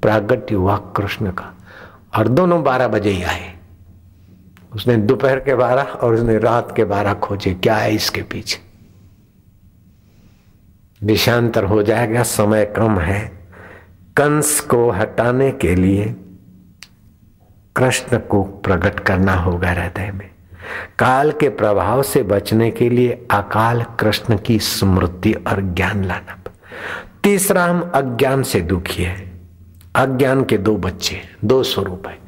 प्रागट्य 0.03 0.55
हुआ 0.55 0.77
कृष्ण 0.77 1.31
का। 1.31 1.54
और 2.17 2.29
दोनों 2.29 2.63
बारह 2.63 2.89
बजे 2.89 3.11
ही 3.11 3.23
आए। 3.23 3.55
उसने 4.75 4.97
दोपहर 4.97 5.41
के 5.41 5.55
बारह 5.55 5.83
और 5.83 6.15
उसने 6.15 6.39
रात 6.39 6.77
के 6.77 6.85
बारह 6.85 7.15
खोजे, 7.15 7.55
क्या 7.55 7.77
है 7.77 7.95
इसके 7.95 8.23
पीछे? 8.23 8.65
विषांतर 11.07 11.65
हो 11.65 11.83
जाएगा, 11.83 12.23
समय 12.23 12.65
कम 12.65 12.99
है। 12.99 13.49
कंस 14.17 14.61
को 14.61 14.91
हटाने 14.91 15.51
के 15.51 15.75
लिए 15.75 16.17
कृष्ण 17.77 18.19
को 18.19 18.43
प्रकट 18.43 19.01
करना 19.01 19.35
होगा 19.35 19.71
हृदय 19.71 20.11
में। 20.11 20.31
काल 20.99 21.33
के 21.33 21.49
प्रभाव 21.49 22.03
से 22.03 22.23
बचने 22.23 22.71
के 22.71 22.91
लिए 22.91 23.27
अकाल 23.31 23.83
कृष्ण 23.83 24.39
की 24.39 24.59
स्मृति 24.59 25.33
और 25.33 25.61
ज्ञान 25.61 26.05
लाना। 26.05 26.43
तीसरा 27.25 27.65
हम 27.65 27.91
अज्ञान 27.95 28.43
से 28.43 28.61
दुखी 28.61 29.03
है। 29.03 29.34
अज्ञान 29.97 30.45
के 30.45 30.59
दो 30.59 30.77
बच्चे, 30.77 31.21
दो 31.45 31.63
स्वरूप 31.63 32.03
है। 32.07 32.19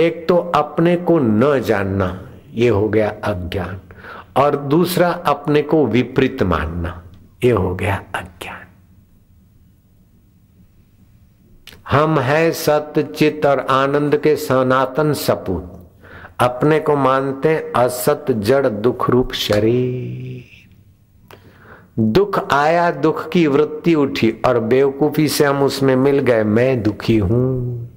एक 0.00 0.28
तो 0.28 0.36
अपने 0.36 0.96
को 0.96 1.18
न 1.18 1.60
जानना, 1.60 2.28
ये 2.54 2.68
हो 2.68 2.88
गया 2.88 3.08
अज्ञान। 3.24 3.80
और 4.36 4.56
दूसरा 4.56 5.10
अपने 5.10 5.62
को 5.62 5.86
विपरीत 5.86 6.42
मानना, 6.42 7.02
ये 7.44 7.50
हो 7.50 7.74
गया 7.74 8.02
अज्ञान। 8.14 8.60
हम 11.90 12.18
है 12.18 12.50
सत्य 12.50 13.02
चित 13.02 13.46
और 13.46 13.60
आनंद 13.60 14.16
के 14.16 14.36
सनातन 14.36 15.12
सपूत। 15.12 15.76
अपने 16.40 16.80
को 16.80 16.96
मानते 16.96 17.72
असत, 17.76 18.26
जड़, 18.30 18.66
दुख, 18.66 19.10
रूप, 19.10 19.32
शरीर। 19.32 20.49
दुख 22.00 22.38
आया, 22.52 22.90
दुख 22.90 23.28
की 23.28 23.46
वृत्ति 23.46 23.94
उठी 23.94 24.30
और 24.46 24.58
बेवकूफ़ी 24.58 25.28
से 25.28 25.44
हम 25.44 25.62
उसमें 25.62 25.96
मिल 25.96 26.18
गए, 26.18 26.44
मैं 26.44 26.82
दुखी 26.82 27.16
हूँ। 27.16 27.88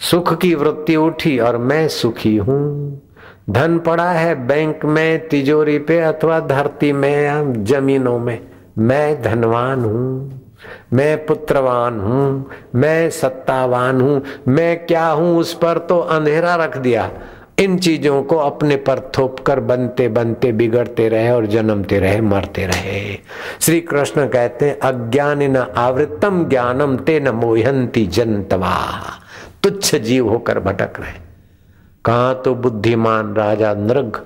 सुख 0.00 0.40
की 0.40 0.54
वृत्ति 0.54 0.96
उठी 0.96 1.38
और 1.38 1.56
मैं 1.56 1.88
सुखी 1.88 2.36
हूँ। 2.36 3.02
धन 3.50 3.78
पड़ा 3.78 4.10
है 4.10 4.34
बैंक 4.46 4.84
में, 4.84 5.28
तिजोरी 5.28 5.78
पे 5.78 5.98
अथवा 6.00 6.40
धरती 6.40 6.92
में 6.92 7.64
जमीनों 7.64 8.18
में, 8.18 8.38
मैं 8.78 9.22
धनवान 9.22 9.84
हूँ। 9.84 10.40
मैं 10.92 11.26
पुत्रवान 11.26 12.00
हूँ, 12.00 12.50
मैं 12.74 13.10
सत्तावान 13.10 14.00
हूँ। 14.00 14.22
मैं 14.48 14.86
क्या 14.86 15.06
हूँ 15.06 15.38
उस 15.38 15.54
पर 15.54 15.78
तो 15.78 15.98
अंधेरा 15.98 16.54
रख 16.54 16.76
दिया। 16.76 17.10
इन 17.58 17.78
चीज़ों 17.78 18.22
को 18.22 18.36
अपने 18.36 18.76
पर 18.76 19.12
थोप 19.18 19.40
कर 19.40 19.60
बनते 19.60 20.08
बनते 20.08 20.52
बिगड़ते 20.52 21.08
रहे 21.08 21.30
और 21.30 21.46
जन्मते 21.46 21.98
रहे, 21.98 22.20
मरते 22.20 22.66
रहे। 22.66 23.18
श्री 23.60 23.80
कृष्ण 23.80 24.28
कहते 24.28 24.66
हैं, 24.66 24.78
अज्ञान 24.78 25.42
न 25.42 25.56
आवृतम 25.56 26.44
ज्ञानम 26.44 26.96
ते 26.96 27.20
न 27.20 27.28
मोहंती 27.28 28.06
जनतवा। 28.06 29.02
तुच्छ 29.62 29.96
जीव 29.96 30.28
होकर 30.28 30.60
भटक 30.60 31.00
रहे। 31.00 31.12
कहा 32.04 32.34
तो 32.34 32.54
बुद्धिमान 32.54 33.34
राजा 33.34 33.74
नृग 33.74 34.20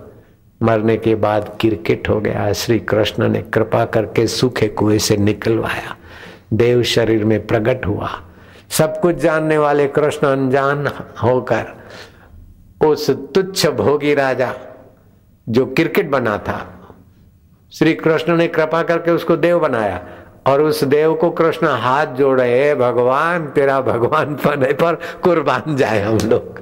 मरने 0.63 0.97
के 0.97 1.15
बाद 1.15 1.57
क्रिकेट 1.61 2.09
हो 2.09 2.21
गया। 2.21 2.53
श्री 2.53 2.79
कृष्ण 2.79 3.29
ने 3.29 3.43
कृपा 3.43 3.85
करके 3.85 4.27
सूखे 4.27 4.69
कुएँ 4.69 4.99
से 4.99 5.17
निकलवाया। 5.17 5.97
देव 6.53 6.83
शरीर 6.83 7.25
में 7.25 7.47
प्रकट 7.47 7.87
हुआ। 7.87 8.09
सब 8.71 9.01
कुछ 9.01 9.17
जानने 9.17 9.59
वाले 9.59 9.87
कृष्ण 9.87 10.27
अनजान 10.27 10.87
होकर 11.23 11.65
उस 12.89 13.11
तुच्छ 13.11 13.67
भोगी 13.67 14.15
राजा 14.15 14.55
जो 15.49 15.67
क्रिकेट 15.67 16.11
बना 16.11 16.39
था, 16.39 16.73
श्री 17.73 17.95
कृष्ण 17.95 18.37
ने 18.37 18.49
कृपा 18.49 18.83
करके 18.83 19.11
उसको 19.11 19.37
देव 19.37 19.59
बनाया 19.61 20.01
और 20.47 20.63
उस 20.63 20.85
देव 20.85 21.15
को 21.15 21.31
कृष्ण 21.31 21.67
हाथ 21.67 22.07
जोड़े 22.07 22.75
भगवान, 22.75 23.47
तेरा 23.47 23.81
भगवान 23.81 24.35
पने 24.47 24.73
पर 24.73 24.95
कुर्बान 24.95 25.77
जाए 25.77 26.03
हम 26.03 26.19
लोग। 26.25 26.61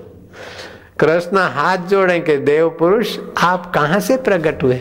कृष्ण 0.99 1.39
हाथ 1.39 1.79
जोड़े 1.79 2.21
के 2.21 2.37
देव 2.37 2.69
पुरुष, 2.69 3.19
आप 3.39 3.73
कहाँ 3.75 4.01
से 4.01 4.17
प्रकट 4.17 4.63
हुए? 4.63 4.81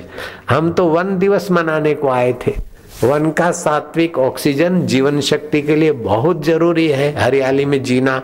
हम 0.49 0.71
तो 0.73 0.85
वन 0.85 1.17
दिवस 1.17 1.51
मनाने 1.51 1.93
को 1.93 2.09
आए 2.09 2.33
थे। 2.33 2.55
वन 3.03 3.31
का 3.31 3.51
सात्विक 3.51 4.17
ऑक्सीजन 4.17 4.85
जीवन 4.85 5.21
शक्ति 5.21 5.61
के 5.61 5.75
लिए 5.75 5.91
बहुत 5.91 6.45
ज़रूरी 6.45 6.87
है। 6.87 7.19
हरियाली 7.19 7.65
में 7.65 7.83
जीना, 7.83 8.21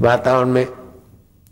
वातावरण 0.00 0.48
में 0.48 0.66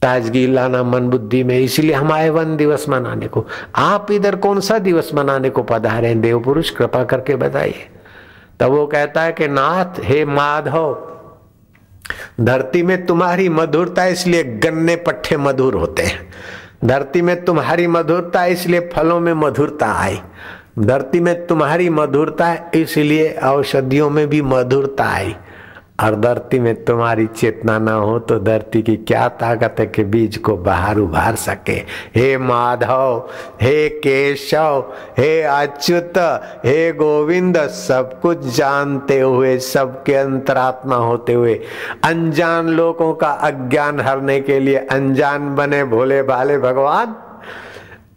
ताजगी 0.02 0.46
लाना 0.46 0.82
मन 0.82 1.08
बुद्धि 1.08 1.44
में, 1.44 1.58
इसलिए 1.58 1.92
हम 1.92 2.12
आए 2.12 2.28
वन 2.30 2.56
दिवस 2.56 2.88
मनाने 2.88 3.26
को। 3.26 3.46
आप 3.76 4.10
इधर 4.10 4.36
कौन 4.36 4.60
सा 4.60 4.78
दिवस 4.78 5.10
मनाने 5.14 5.50
को 5.50 5.62
पधारे? 5.62 6.08
हैं 6.08 6.20
देव 6.20 6.40
पुरुष, 6.40 6.70
कृपा 6.70 7.04
करके 7.04 7.36
बताइए। 7.36 7.88
तब 8.60 8.70
वो 8.70 8.86
कहता 8.86 9.22
है 9.22 9.32
कि 9.32 9.48
नाथ, 9.48 10.00
हे 10.00 10.24
माधव, 10.24 11.08
धरती 12.40 12.82
में 12.82 13.06
तुम्हारी 13.06 13.48
मधुरता 13.48 14.04
इसलिए 14.04 14.44
गन्ने 14.44 14.96
पट्टे 14.96 15.36
मधुर 15.36 15.74
होते 15.74 16.02
हैं। 16.02 16.30
धरती 16.84 17.22
में 17.22 17.44
तुम्हारी 17.44 17.86
मधुरता 17.86 18.44
इसलिए 18.44 18.80
फलों 18.92 19.20
में 19.20 19.32
मधुरता 19.32 19.86
आई। 19.86 20.18
धरती 20.78 21.20
में 21.20 21.46
तुम्हारी 21.46 21.88
मधुरता 21.90 22.54
इसलिए 22.74 23.38
औषधियों 23.44 24.10
में 24.10 24.26
भी 24.28 24.42
मधुरता 24.42 25.04
आई। 25.04 25.34
और 25.98 26.14
धरती 26.14 26.58
में 26.60 26.84
तुम्हारी 26.84 27.26
चेतना 27.26 27.78
ना 27.78 27.92
हो 27.92 28.18
तो 28.18 28.38
धरती 28.38 28.82
की 28.82 28.96
क्या 28.96 29.28
ताकत 29.28 29.76
है 29.78 29.86
कि 29.86 30.04
बीज 30.04 30.36
को 30.36 30.56
बाहर 30.56 30.98
उभार 30.98 31.36
सके? 31.36 31.72
हे 32.16 32.38
माधव, 32.38 33.28
हे 33.62 33.88
केशव, 33.88 34.84
हे 35.18 35.42
अच्युत, 35.42 36.18
हे 36.64 36.92
गोविंद, 36.92 37.58
सब 37.58 38.20
कुछ 38.20 38.38
जानते 38.38 39.20
हुए, 39.20 39.58
सबके 39.58 40.14
अंतरात्मा 40.14 40.96
होते 40.96 41.32
हुए, 41.32 41.60
अनजान 42.04 42.68
लोगों 42.68 43.14
का 43.14 43.30
अज्ञान 43.30 44.00
हरने 44.00 44.40
के 44.40 44.58
लिए 44.60 44.76
अनजान 44.76 45.54
बने 45.54 45.84
भोले 45.84 46.22
भाले 46.22 46.58
भगवान, 46.58 47.14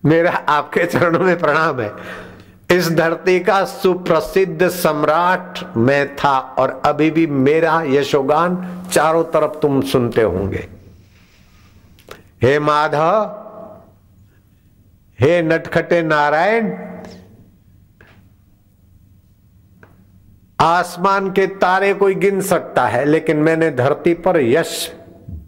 मेरा 0.05 0.31
आपके 0.31 0.85
चरणों 0.85 1.19
में 1.19 1.37
प्रणाम 1.39 1.79
है। 1.79 1.91
इस 2.71 2.89
धरती 2.91 3.39
का 3.39 3.63
सुप्रसिद्ध 3.65 4.67
सम्राट 4.67 5.59
मैं 5.77 6.15
था 6.15 6.37
और 6.39 6.81
अभी 6.85 7.09
भी 7.11 7.27
मेरा 7.27 7.81
यशोगान 7.85 8.55
चारों 8.91 9.23
तरफ़ 9.23 9.59
तुम 9.59 9.81
सुनते 9.81 10.21
होंगे। 10.21 10.67
हे 12.41 12.57
माधव, 12.59 13.21
हे 15.19 15.41
नटखटे 15.41 16.01
नारायण, 16.01 16.71
आसमान 20.59 21.31
के 21.31 21.47
तारे 21.47 21.93
कोई 21.93 22.15
गिन 22.15 22.41
सकता 22.41 22.87
है, 22.87 23.05
लेकिन 23.05 23.37
मैंने 23.37 23.71
धरती 23.71 24.13
पर 24.13 24.41
यश 24.41 24.91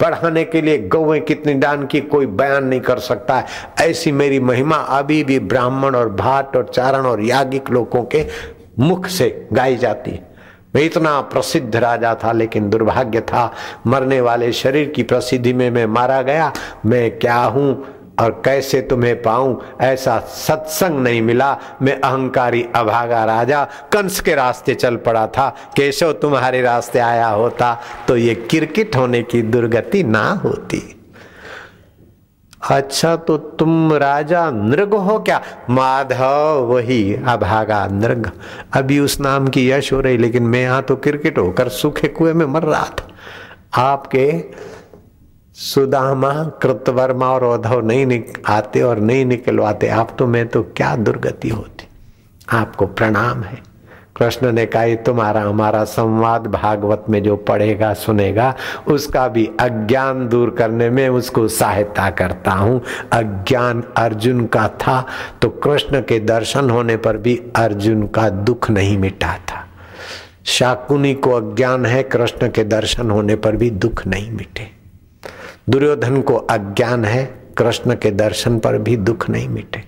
बढ़ाने 0.01 0.43
के 0.43 0.61
लिए 0.61 0.77
गौएँ 0.77 1.19
कितनी 1.19 1.53
दान 1.53 1.85
की, 1.85 2.01
कोई 2.01 2.25
बयान 2.25 2.63
नहीं 2.63 2.81
कर 2.81 2.99
सकता 2.99 3.35
है। 3.35 3.45
ऐसी 3.81 4.11
मेरी 4.11 4.39
महिमा 4.39 4.75
अभी 4.75 5.23
भी 5.23 5.39
ब्राह्मण 5.39 5.95
और 5.95 6.09
भाट 6.09 6.57
और 6.57 6.71
चारण 6.73 7.05
और 7.05 7.21
यागिक 7.21 7.69
लोगों 7.69 8.03
के 8.03 8.25
मुख 8.79 9.07
से 9.07 9.47
गाई 9.53 9.75
जाती 9.75 10.11
है। 10.11 10.27
मैं 10.75 10.83
इतना 10.83 11.21
प्रसिद्ध 11.21 11.75
राजा 11.75 12.15
था, 12.15 12.31
लेकिन 12.31 12.69
दुर्भाग्य 12.69 13.21
था, 13.21 13.53
मरने 13.87 14.21
वाले 14.21 14.51
शरीर 14.51 14.89
की 14.89 15.03
प्रसिद्धि 15.03 15.53
में 15.53 15.71
मैं 15.71 15.85
मारा 15.85 16.21
गया। 16.21 16.53
मैं 16.85 17.19
क्या 17.19 17.37
हूँ? 17.37 17.85
और 18.19 18.31
कैसे 18.45 18.81
तुम्हें 18.81 19.21
पाऊँ? 19.21 19.61
ऐसा 19.81 20.17
सत्संग 20.19 20.99
नहीं 20.99 21.21
मिला। 21.21 21.57
मैं 21.81 21.99
अहंकारी 22.01 22.65
अभागा 22.75 23.23
राजा, 23.25 23.63
कंस 23.93 24.19
के 24.19 24.35
रास्ते 24.35 24.75
चल 24.75 24.95
पड़ा 24.97 25.25
था। 25.27 25.49
केशव 25.75 26.11
तुम्हारे 26.11 26.61
रास्ते 26.61 26.99
आया 26.99 27.27
होता 27.27 27.77
तो 28.07 28.17
ये 28.17 28.35
किरकिट 28.51 28.95
होने 28.95 29.23
की 29.23 29.41
दुर्गति 29.41 30.03
ना 30.03 30.29
होती। 30.43 30.83
अच्छा 32.61 33.15
तो 33.15 33.37
तुम 33.37 33.93
राजा 33.93 34.49
नृग 34.51 34.93
हो 34.93 35.17
क्या? 35.19 35.41
माधव, 35.69 36.63
वही 36.63 37.13
अभागा 37.27 37.85
नृग। 37.87 38.31
अभी 38.73 38.99
उस 38.99 39.19
नाम 39.21 39.47
की 39.47 39.69
यश 39.69 39.91
हो 39.93 39.99
रही, 40.01 40.17
लेकिन 40.17 40.43
मैं 40.43 40.61
यहाँ 40.61 40.81
तो 40.81 40.95
क्रिकेट 40.95 41.37
होकर 41.37 41.69
सूखे 41.69 42.07
कुएँ 42.07 42.33
में 42.33 42.45
मर 42.45 42.63
रहा 42.63 42.85
था। 42.91 43.07
आपके 43.81 44.27
सुदामा 45.57 46.31
कृतवर्मा 46.61 47.27
और 47.27 47.43
उद्धव 47.45 47.85
नहीं 47.85 48.05
निक, 48.05 48.43
आते 48.47 48.81
और 48.81 48.99
नहीं 48.99 49.25
निकलवाते। 49.25 49.87
आप 49.87 50.15
तो 50.19 50.27
मैं 50.27 50.47
तो 50.47 50.61
क्या 50.77 50.95
दुर्गति 50.95 51.49
होती? 51.49 51.87
आपको 52.49 52.85
प्रणाम 52.87 53.41
है। 53.43 53.57
कृष्ण 54.17 54.51
ने 54.51 54.65
कहा 54.65 54.95
तुम्हारा 54.95 55.41
हमारा 55.41 55.83
संवाद 55.83 56.47
भागवत 56.47 57.05
में 57.09 57.21
जो 57.23 57.35
पढ़ेगा 57.35 57.93
सुनेगा 57.93 58.53
उसका 58.87 59.27
भी 59.27 59.49
अज्ञान 59.59 60.27
दूर 60.29 60.49
करने 60.49 60.89
में 60.89 61.07
उसको 61.09 61.47
सहायता 61.47 62.09
करता 62.11 62.51
हूँ। 62.51 62.81
अज्ञान 63.13 63.83
अर्जुन 63.97 64.45
का 64.45 64.67
था 64.77 65.05
तो 65.41 65.49
कृष्ण 65.49 66.01
के 66.01 66.19
दर्शन 66.19 66.69
होने 66.69 66.97
पर 66.97 67.17
भी 67.17 67.39
अर्जुन 67.55 68.07
का 68.07 68.29
दुख 68.29 68.69
नहीं 68.69 68.97
मिटा 68.97 69.37
था। 69.51 69.65
शाकुनी 70.45 71.13
को 71.13 71.31
अज्ञान 71.31 71.85
है 71.85 72.03
कृष्ण 72.03 72.49
के 72.49 72.63
दर्शन 72.63 73.11
होने 73.11 73.35
पर 73.35 73.55
भी 73.55 73.69
दुख 73.69 74.07
नहीं 74.07 74.31
मिटे। 74.31 74.76
दुर्योधन 75.69 76.21
को 76.21 76.33
अज्ञान 76.33 77.05
है, 77.05 77.25
कृष्ण 77.57 77.95
के 77.95 78.11
दर्शन 78.11 78.59
पर 78.59 78.77
भी 78.77 78.95
दुख 78.97 79.29
नहीं 79.29 79.49
मिटे। 79.49 79.83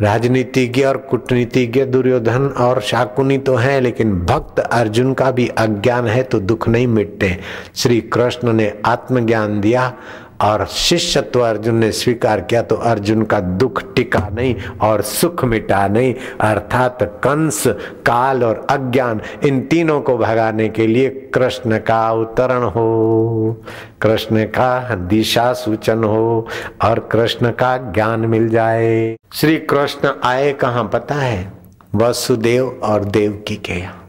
राजनीतिज्ञ 0.00 0.82
और 0.84 0.96
कूटनीतिज्ञ 0.96 1.84
दुर्योधन 1.84 2.46
और 2.58 2.80
शाकुनी 2.80 3.38
तो 3.38 3.54
हैं, 3.54 3.80
लेकिन 3.80 4.12
भक्त 4.20 4.60
अर्जुन 4.60 5.12
का 5.14 5.30
भी 5.30 5.48
अज्ञान 5.48 6.06
है 6.06 6.22
तो 6.22 6.40
दुख 6.40 6.68
नहीं 6.68 6.86
मिटते। 6.86 7.36
श्री 7.74 8.00
कृष्ण 8.00 8.52
ने 8.52 8.72
आत्मज्ञान 8.86 9.60
दिया 9.60 9.92
और 10.42 10.66
शिष्यत्व 10.66 11.40
अर्जुन 11.40 11.74
ने 11.74 11.92
स्वीकार 11.92 12.40
किया 12.40 12.62
तो 12.62 12.76
अर्जुन 12.76 13.22
का 13.22 13.40
दुख 13.40 13.94
टिका 13.94 14.28
नहीं 14.32 14.54
और 14.80 15.02
सुख 15.02 15.44
मिटा 15.44 15.88
नहीं। 15.88 16.14
अर्थात 16.40 16.98
कंस, 17.02 17.64
काल 18.06 18.44
और 18.44 18.66
अज्ञान, 18.70 19.20
इन 19.46 19.60
तीनों 19.60 20.00
को 20.00 20.18
भगाने 20.18 20.68
के 20.68 20.86
लिए 20.86 21.08
कृष्ण 21.34 21.78
का 21.78 22.08
अवतरण 22.08 22.62
हो। 22.62 23.62
कृष्ण 24.02 24.44
का 24.44 24.94
दिशा 24.94 25.52
सूचन 25.52 26.04
हो 26.04 26.48
और 26.84 26.98
कृष्ण 26.98 27.50
का 27.50 27.76
ज्ञान 27.76 28.20
मिल 28.20 28.48
जाए। 28.48 29.16
श्री 29.32 29.56
कृष्ण 29.56 30.10
आए 30.24 30.52
कहा 30.52 30.82
पता 30.82 31.14
है? 31.14 31.52
वसुदेव 31.94 32.80
और 32.82 33.04
देवकी 33.04 33.56
के 33.56 33.72
यहाँ। 33.72 34.06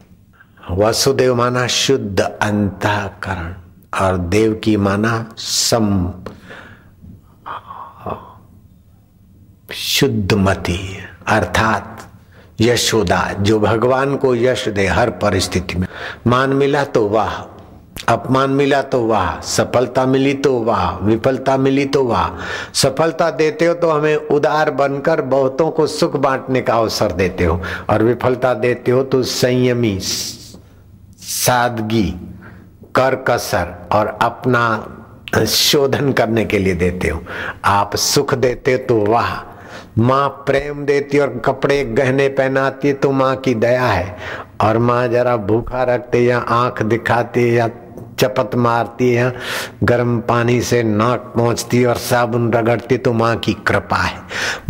वसुदेव 0.70 1.34
माना 1.34 1.66
शुद्ध 1.66 2.20
अंतकरण। 2.20 3.61
और 3.92 4.16
देव 4.16 4.60
की 4.64 4.76
माना 4.76 5.34
सम 5.38 6.12
शुद्ध 9.72 10.34
मति 10.34 10.98
अर्थात 11.28 12.10
यशोदा, 12.60 13.32
जो 13.32 13.60
भगवान 13.60 14.16
को 14.16 14.34
यश 14.34 14.68
दे 14.68 14.86
हर 14.86 15.18
परिस्थिति 15.18 15.74
में। 15.74 15.88
मान 16.26 16.52
मिला 16.52 16.86
तो 16.86 17.08
वाह, 17.08 17.44
अपमान 18.08 18.50
मिला 18.50 18.82
तो 18.82 19.06
वाह, 19.06 19.40
सफलता 19.40 20.06
मिली 20.06 20.34
तो 20.34 20.60
वाह, 20.60 20.98
विफलता 20.98 21.56
मिली 21.56 21.86
तो 21.86 22.04
वाह। 22.04 22.30
सफलता 22.74 23.30
देते 23.30 23.66
हो 23.66 23.74
तो 23.74 23.90
हमें 23.90 24.16
उदार 24.16 24.72
बनकर 24.72 25.22
बहुतों 25.22 25.70
को 25.70 25.86
सुख 25.86 26.16
बांटने 26.16 26.60
का 26.60 26.74
अवसर 26.74 27.12
देते 27.12 27.44
हो, 27.44 27.62
और 27.90 28.02
विफलता 28.02 28.56
देते 28.56 28.90
हो 28.90 29.04
तो 29.04 29.22
संयमी, 29.22 29.98
सादगी 30.00 32.31
कर 32.94 33.14
कसर 33.28 33.74
और 33.92 34.18
अपना 34.22 34.64
शोधन 35.46 36.12
करने 36.12 36.44
के 36.44 36.58
लिए 36.58 36.74
देते 36.74 37.08
हो। 37.08 37.22
आप 37.64 37.96
सुख 37.96 38.34
देते 38.34 38.76
तो 38.78 38.98
वाह। 39.06 39.30
माँ 39.98 40.28
प्रेम 40.46 40.84
देती 40.84 41.18
और 41.18 41.38
कपड़े 41.44 41.84
गहने 41.84 42.28
पहनाती 42.28 42.92
तो 42.92 43.10
माँ 43.10 43.36
की 43.36 43.54
दया 43.54 43.86
है। 43.86 44.16
और 44.60 44.78
माँ 44.78 45.06
जरा 45.08 45.36
भूखा 45.36 45.82
रखते 45.82 46.20
या 46.20 46.38
आँख 46.38 46.82
दिखाती 46.82 47.58
या 47.58 47.68
चपत 48.22 48.54
मारती 48.56 49.12
है, 49.12 49.32
गर्म 49.84 50.18
पानी 50.20 50.60
से 50.62 50.82
नाक 50.82 51.32
पहुँचती 51.36 51.84
और 51.84 51.96
साबुन 51.98 52.52
रगड़ती 52.52 52.96
तो 52.98 53.12
माँ 53.12 53.34
की 53.36 53.52
कृपा 53.66 53.96
है। 53.96 54.20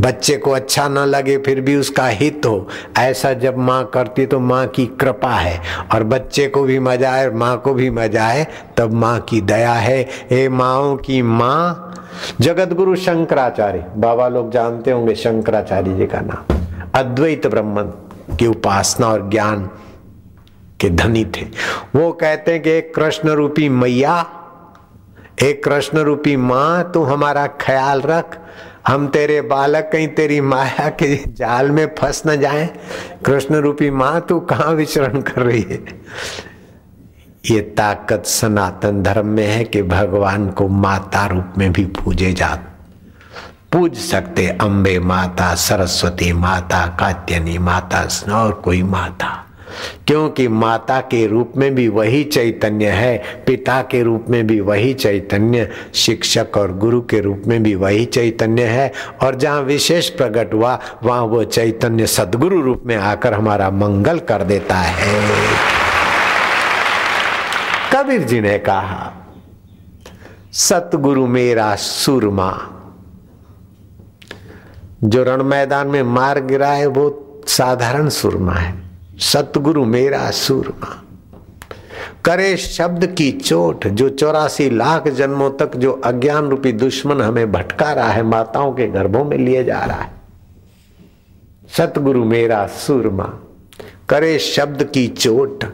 बच्चे 0.00 0.36
को 0.36 0.50
अच्छा 0.50 0.86
ना 0.88 1.04
लगे 1.04 1.36
फिर 1.38 1.60
भी 1.60 1.76
उसका 1.76 2.06
हित 2.06 2.46
हो। 2.46 2.68
ऐसा 2.98 3.32
जब 3.34 3.58
माँ 3.58 3.84
करती 3.94 4.26
तो 4.26 4.40
माँ 4.40 4.66
की 4.66 4.86
कृपा 5.00 5.34
है 5.34 5.60
और 5.94 6.04
बच्चे 6.04 6.46
को 6.46 6.62
भी 6.62 6.78
मज़ा 6.80 7.12
आए 7.12 7.30
माँ 7.32 7.56
को 7.58 7.74
भी 7.74 7.90
मज़ा 7.90 8.26
आए, 8.26 8.46
तब 8.76 8.92
माँ 8.94 9.18
की 9.20 9.40
दया 9.42 9.72
है। 9.72 10.00
हे 10.30 10.48
माओ 10.50 10.96
की 10.96 11.20
माँ 11.22 11.88
जगत 12.40 12.72
गुरु 12.72 12.96
शंकराचार्य, 12.96 13.86
बाबा 13.96 14.28
लोग 14.28 14.50
जानते 14.52 14.90
होंगे 14.90 15.14
शंकराचार्य 15.14 15.94
जी 15.94 16.06
का 16.06 16.20
नाम। 16.22 16.58
अद्वैत 16.94 17.46
ब्रह्म 17.46 17.82
की 18.36 18.46
उपासना 18.46 19.06
और 19.06 19.28
ज्ञान 19.30 19.68
के 20.82 20.90
धनी 20.90 21.24
थे। 21.24 21.46
वो 21.96 22.12
कहते 22.12 22.52
हैं 22.52 22.62
कि 22.62 22.70
एक 22.70 22.94
कृष्ण 22.94 23.28
रूपी 23.28 23.68
मैया, 23.68 24.20
एक 25.42 25.64
कृष्ण 25.64 25.98
रूपी 25.98 26.36
माँ, 26.36 26.90
तू 26.94 27.02
हमारा 27.02 27.46
ख्याल 27.46 28.00
रख। 28.00 28.38
हम 28.86 29.06
तेरे 29.08 29.40
बालक 29.40 29.90
कहीं 29.92 30.08
तेरी 30.08 30.40
माया 30.40 30.88
के 30.88 31.16
जाल 31.16 31.70
में 31.70 31.94
फंस 31.98 32.22
न 32.26 32.36
जाए। 32.40 32.66
कृष्ण 33.26 33.54
रूपी 33.54 33.90
माँ, 33.90 34.20
तू 34.20 34.40
कहाँ 34.40 34.72
विचरण 34.72 35.20
कर 35.20 35.42
रही 35.42 35.62
है? 35.62 35.84
ये 37.50 37.60
ताकत 37.60 38.26
सनातन 38.26 39.02
धर्म 39.02 39.26
में 39.26 39.46
है 39.46 39.64
कि 39.64 39.82
भगवान 39.82 40.50
को 40.50 40.68
माता 40.68 41.26
रूप 41.26 41.54
में 41.58 41.72
भी 41.72 41.84
पूजे 41.84 42.32
जा, 42.32 42.48
पूज 43.72 43.96
सकते। 43.96 44.46
अम्बे 44.60 44.98
माता, 44.98 45.54
सरस्वती 45.54 46.32
माता 46.32 46.86
कात्यनी 47.00 47.58
माता, 47.58 48.08
और 48.32 48.52
कोई 48.52 48.82
माता। 48.82 49.51
क्योंकि 50.06 50.48
माता 50.48 51.00
के 51.00 51.26
रूप 51.26 51.52
में 51.56 51.74
भी 51.74 51.88
वही 51.88 52.24
चैतन्य 52.24 52.86
है, 52.86 53.22
पिता 53.46 53.82
के 53.82 54.02
रूप 54.02 54.26
में 54.28 54.46
भी 54.46 54.60
वही 54.60 54.94
चैतन्य, 54.94 55.68
शिक्षक 55.94 56.46
और 56.56 56.76
गुरु 56.76 57.00
के 57.00 57.20
रूप 57.20 57.42
में 57.46 57.62
भी 57.62 57.74
वही 57.74 58.04
चैतन्य 58.04 58.64
है। 58.64 58.92
और 59.22 59.34
जहाँ 59.34 59.62
विशेष 59.62 60.08
प्रकट 60.08 60.54
हुआ, 60.54 60.80
वहाँ 61.02 61.22
वो 61.22 61.44
चैतन्य 61.44 62.06
सदगुरु 62.06 62.60
रूप 62.60 62.82
में 62.86 62.96
आकर 62.96 63.34
हमारा 63.34 63.70
मंगल 63.70 64.18
कर 64.18 64.42
देता 64.42 64.76
है। 64.76 65.22
कबीर 67.94 68.22
जी 68.22 68.40
ने 68.40 68.58
कहा, 68.58 69.12
सतगुरु 70.52 71.26
मेरा 71.26 71.74
सुरमा। 71.74 72.68
जो 75.04 75.24
रण 75.24 75.42
मैदान 75.42 75.86
में 75.86 76.02
मार 76.02 76.40
गिरा 76.40 76.68
है 76.68 76.86
वो 76.86 77.42
साधारण 77.46 78.08
सुरमा 78.08 78.52
है। 78.52 78.91
सतगुरु 79.22 79.84
मेरा 79.86 80.30
सूरमा 80.32 80.98
करे 82.24 82.56
शब्द 82.56 83.04
की 83.08 83.30
चोट 83.32 83.86
जो 83.88 84.08
चौरासी 84.10 84.68
लाख 84.70 85.06
जन्मों 85.10 85.50
तक 85.50 85.76
जो 85.76 85.92
अज्ञान 86.04 86.48
रूपी 86.48 86.72
दुश्मन 86.74 87.20
हमें 87.20 87.52
भटका 87.52 87.92
रहा 87.92 88.08
है, 88.08 88.22
माताओं 88.24 88.72
के 88.72 88.86
गर्भों 88.88 89.24
में 89.24 89.36
लिए 89.38 89.62
जा 89.64 89.78
रहा 89.80 90.00
है। 90.00 90.10
सतगुरु 91.68 92.24
मेरा 92.24 92.66
सूरमा 92.78 93.24
करे 94.08 94.38
शब्द 94.40 94.82
की 94.84 95.06
चोट, 95.08 95.64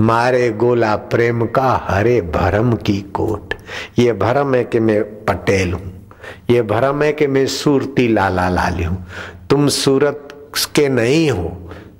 मारे 0.00 0.50
गोला 0.52 0.94
प्रेम 1.10 1.46
का 1.48 1.70
हरे 1.84 2.20
भरम 2.30 2.72
की 2.78 3.00
कोट। 3.14 3.54
ये 3.98 4.12
भरम 4.14 4.54
है 4.54 4.64
कि 4.64 4.80
मैं 4.80 5.02
पटेल 5.24 5.72
हूँ, 5.72 5.92
ये 6.50 6.62
भरम 6.64 7.02
है 7.02 7.12
कि 7.12 7.26
मैं 7.26 7.46
सूरती 7.48 8.08
लाला 8.08 8.48
लाली 8.50 8.84
हूँ। 8.84 9.04
तुम 9.50 9.68
सूरत 9.74 10.28
के 10.74 10.88
नहीं 10.90 11.30
हो 11.30 11.56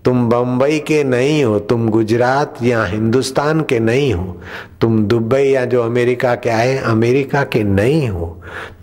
तुम 0.09 0.29
बंबई 0.29 0.79
के 0.79 1.03
नहीं 1.05 1.43
हो, 1.45 1.59
तुम 1.61 1.89
गुजरात 1.89 2.55
या 2.63 2.85
हिंदुस्तान 2.85 3.61
के 3.61 3.79
नहीं 3.79 4.13
हो, 4.15 4.37
तुम 4.81 5.03
दुबई 5.05 5.43
या 5.43 5.65
जो 5.65 5.83
अमेरिका 5.83 6.35
के 6.35 6.51
आए, 6.51 6.77
अमेरिका 6.79 7.43
के 7.45 7.63
नहीं 7.63 8.09
हो। 8.09 8.27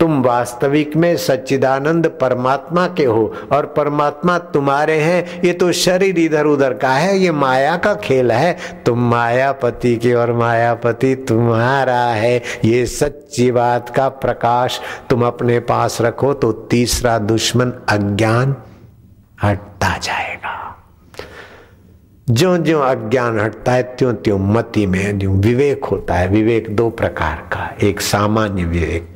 तुम 0.00 0.22
वास्तविक 0.22 0.94
में 0.96 1.16
सच्चिदानंद 1.16 2.06
परमात्मा 2.20 2.86
के 2.88 3.04
हो 3.04 3.32
और 3.52 3.66
परमात्मा 3.66 4.36
तुम्हारे 4.38 4.98
हैं, 5.00 5.42
ये 5.42 5.52
तो 5.52 5.72
शरीर 5.72 6.18
इधर 6.18 6.46
उधर 6.46 6.74
का 6.74 6.92
है, 6.92 7.18
ये 7.18 7.30
माया 7.32 7.76
का 7.76 7.94
खेल 7.94 8.32
है। 8.32 8.56
तुम 8.86 8.98
मायापति 9.00 9.96
के 9.96 10.14
और 10.14 10.32
मायापति 10.32 11.14
तुम्हारा 11.28 12.04
है, 12.04 12.36
ये 12.64 12.84
सच्ची 12.86 13.50
बात 13.52 13.90
का 13.96 14.08
प्रकाश। 14.08 14.80
तुम 15.10 15.26
अपने 15.26 15.58
पास 15.60 16.00
रखो 16.00 16.32
तो 16.34 16.52
तीसरा 16.70 17.18
दुश्मन 17.18 17.72
अज्ञान 17.88 18.56
हटता 19.42 19.96
जाएगा। 19.98 20.65
जो 22.30 22.58
जो 22.58 22.80
अज्ञान 22.80 23.40
हटता 23.40 23.72
है 23.72 23.82
त्यों 23.82 24.14
त्यों 24.14 24.38
मति 24.38 24.86
में 24.86 25.18
जो 25.18 25.30
विवेक 25.30 25.84
होता 25.84 26.14
है, 26.14 26.28
विवेक 26.28 26.76
दो 26.76 26.90
प्रकार 26.90 27.36
का, 27.52 27.76
एक 27.82 28.00
सामान्य 28.00 28.64
विवेक। 28.64 29.08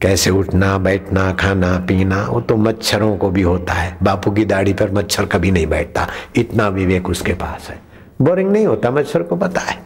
कैसे 0.00 0.30
उठना, 0.30 0.78
बैठना, 0.78 1.32
खाना, 1.32 1.78
पीना, 1.78 2.26
वो 2.26 2.40
तो 2.40 2.56
मच्छरों 2.56 3.16
को 3.16 3.30
भी 3.30 3.42
होता 3.42 3.72
है। 3.72 3.96
बापू 4.02 4.30
की 4.30 4.44
दाढ़ी 4.44 4.72
पर 4.72 4.90
मच्छर 4.90 5.26
कभी 5.26 5.50
नहीं 5.50 5.66
बैठता, 5.66 6.08
इतना 6.36 6.68
विवेक 6.68 7.08
उसके 7.08 7.32
पास 7.32 7.68
है। 7.70 7.80
बोरिंग 8.22 8.50
नहीं 8.50 8.66
होता, 8.66 8.90
मच्छर 8.90 9.22
को 9.22 9.36
पता 9.36 9.60
है। 9.60 9.82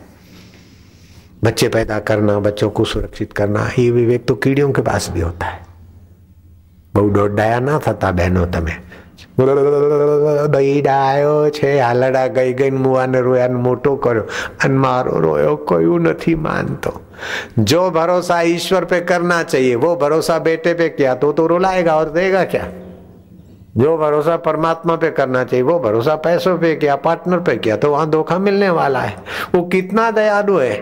बच्चे 1.45 1.69
पैदा 1.69 1.99
करना, 1.99 2.39
बच्चों 2.39 2.71
को 2.71 2.85
सुरक्षित 2.85 3.33
करना, 3.33 3.71
ये 3.79 3.91
विवेक 3.91 4.27
तो 4.27 4.35
कीड़ियों 4.35 4.73
के 4.73 4.83
पास 4.83 5.11
भी 5.11 5.21
होता 5.21 5.47
है। 5.47 5.67
बहु 6.95 7.09
डोडाया 7.09 7.61
ना 7.61 7.79
था 7.79 8.13
बहनों 8.13 8.47
तमें। 8.47 8.86
દઈડાયો 10.50 11.38
છે 11.52 11.72
હાલડા 11.80 12.28
ગઈ 12.30 12.52
ગઈ 12.54 12.72
મુવાને 12.80 13.20
રોયાને 13.22 13.62
મોટો 13.62 13.96
કર્યો 13.98 14.26
અને 14.60 14.78
મારો 14.80 15.22
રોયો 15.22 15.56
કયું 15.68 16.08
નથી 16.08 16.36
માનતો 16.42 16.94
जो 17.60 17.82
भरोसा 17.92 18.42
ईश्वर 18.50 18.86
पे 18.86 19.00
करना 19.04 19.42
चाहिए 19.46 19.76
वो 19.78 19.96
भरोसा 19.98 20.38
बेटे 20.42 20.74
पे 20.76 20.90
किया 20.92 21.14
तो 21.16 21.32
तो 21.34 21.48
रुलाएगा 21.48 21.96
और 21.96 22.10
देगा 22.12 22.44
क्या 22.46 22.64
जो 23.77 23.97
भरोसा 23.99 24.37
परमात्मा 24.37 24.95
पे 24.97 25.11
करना 25.11 25.43
चाहिए, 25.45 25.63
वो 25.63 25.79
भरोसा 25.79 26.15
पैसों 26.17 26.57
पे 26.59 26.75
किया 26.77 26.97
पार्टनर 26.97 27.41
पे 27.41 27.57
किया 27.57 27.77
तो 27.77 27.91
वहाँ 27.91 28.09
धोखा 28.11 28.39
मिलने 28.39 28.71
वाला 28.71 29.01
है। 29.01 29.17
वो 29.55 29.63
कितना 29.63 30.11
दयालु 30.11 30.57
है 30.59 30.75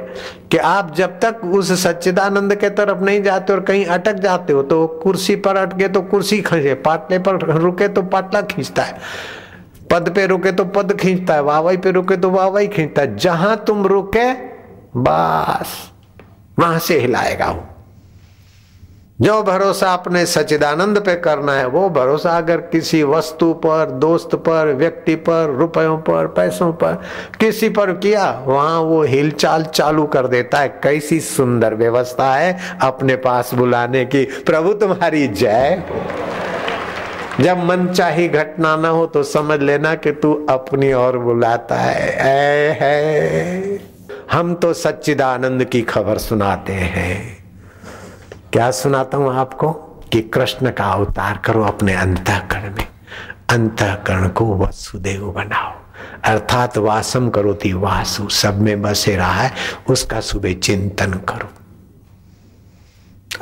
कि 0.50 0.58
आप 0.58 0.94
जब 0.94 1.18
तक 1.20 1.40
उस 1.54 1.72
सच्चिदानंद 1.82 2.54
के 2.54 2.70
तरफ़ 2.70 3.00
नहीं 3.00 3.22
जाते 3.22 3.52
और 3.52 3.60
कहीं 3.60 3.84
अटक 3.86 4.20
जाते 4.20 4.52
हो 4.52 4.62
तो 4.62 4.86
कुर्सी 5.02 5.36
पर 5.36 5.56
अटके 5.56 5.88
तो 5.88 6.02
कुर्सी 6.02 6.40
खींचे, 6.42 6.74
पाटले 6.74 7.18
पर 7.18 7.40
रुके 7.52 7.88
तो 7.88 8.02
पाटला 8.04 8.42
खींचता 8.42 8.82
है। 8.82 8.98
पद 9.90 10.12
पे 10.14 10.26
रुके 10.26 10.52
तो 10.52 10.64
पद 10.64 10.96
खींचता 11.00 11.34
है 11.34 11.42
वावाई 11.42 11.76
पे 11.76 11.90
रुके 11.90 12.16
तो 12.16 12.30
वावाई 12.30 12.66
खींचता 12.68 13.02
है। 13.02 13.16
जहाँ 13.16 13.56
तुम 13.66 13.86
रुके, 13.86 14.32
बस, 14.96 15.76
वहाँ 16.58 16.78
से 16.78 16.98
हिलाएगा 17.00 17.50
वो। 17.50 17.66
जो 19.20 19.42
भरोसा 19.42 19.92
अपने 19.92 20.26
सचिदानंद 20.26 20.98
पे 20.98 21.14
करना 21.14 21.52
है, 21.52 21.66
वो 21.66 21.90
भरोसा 21.90 22.30
अगर 22.36 22.56
किसी 22.56 23.02
वस्तु 23.02 23.52
पर, 23.52 23.90
दोस्त 23.90 24.34
पर, 24.34 24.72
व्यक्ति 24.72 25.14
पर, 25.14 25.54
रुपयों 25.58 25.98
पर, 25.98 26.26
पैसों 26.26 26.72
पर 26.72 26.92
किसी 27.40 27.68
पर 27.68 27.92
किया, 27.92 28.42
वहाँ 28.46 28.80
वो 28.80 29.02
हिलचाल 29.02 29.64
चालू 29.64 30.04
कर 30.04 30.26
देता 30.26 30.58
है। 30.58 30.68
कैसी 30.68 31.20
सुंदर 31.20 31.74
व्यवस्था 31.74 32.34
है 32.34 32.58
अपने 32.82 33.16
पास 33.16 33.54
बुलाने 33.54 34.04
की। 34.04 34.24
प्रभु 34.24 34.72
तुम्हारी 34.72 35.26
जय। 35.26 35.82
जब 37.40 37.64
मन 37.64 37.86
चाही 37.86 38.28
घटना 38.28 38.76
ना 38.76 38.88
हो 38.88 39.06
तो 39.06 39.22
समझ 39.22 39.60
लेना 39.60 39.94
कि 39.94 40.12
तू 40.12 40.46
अपनी 40.50 40.92
ओर 40.92 41.18
बुलाता 41.18 41.74
है। 41.74 42.16
ऐ 42.16 42.76
है। 42.80 43.78
हम 44.32 44.54
तो 44.54 44.72
सच्चिदानंद 44.72 45.64
की 45.64 45.82
खबर 45.82 46.18
सुनाते 46.18 46.72
हैं। 46.72 47.33
क्या 48.54 48.70
सुनाता 48.70 49.18
हूँ 49.18 49.34
आपको? 49.34 49.70
कि 50.12 50.20
कृष्ण 50.20 50.70
का 50.70 50.84
अवतार 50.84 51.36
करो 51.44 51.64
अपने 51.64 51.94
अंतकरण 51.94 52.74
में। 52.74 52.88
अंतकरण 53.50 54.28
को 54.28 54.56
वसुदेव 54.56 55.32
बनाओ। 55.36 55.72
अर्थात 56.24 56.78
वासम 56.78 57.30
करो 57.30 57.54
थी 57.54 57.72
वासु। 57.72 58.28
सब 58.28 58.60
में 58.60 58.82
बसे 58.82 59.16
रहा 59.16 59.32
है, 59.32 59.52
उसका 59.90 60.20
सुबह 60.20 60.54
चिंतन 60.54 61.12
करो। 61.12 61.63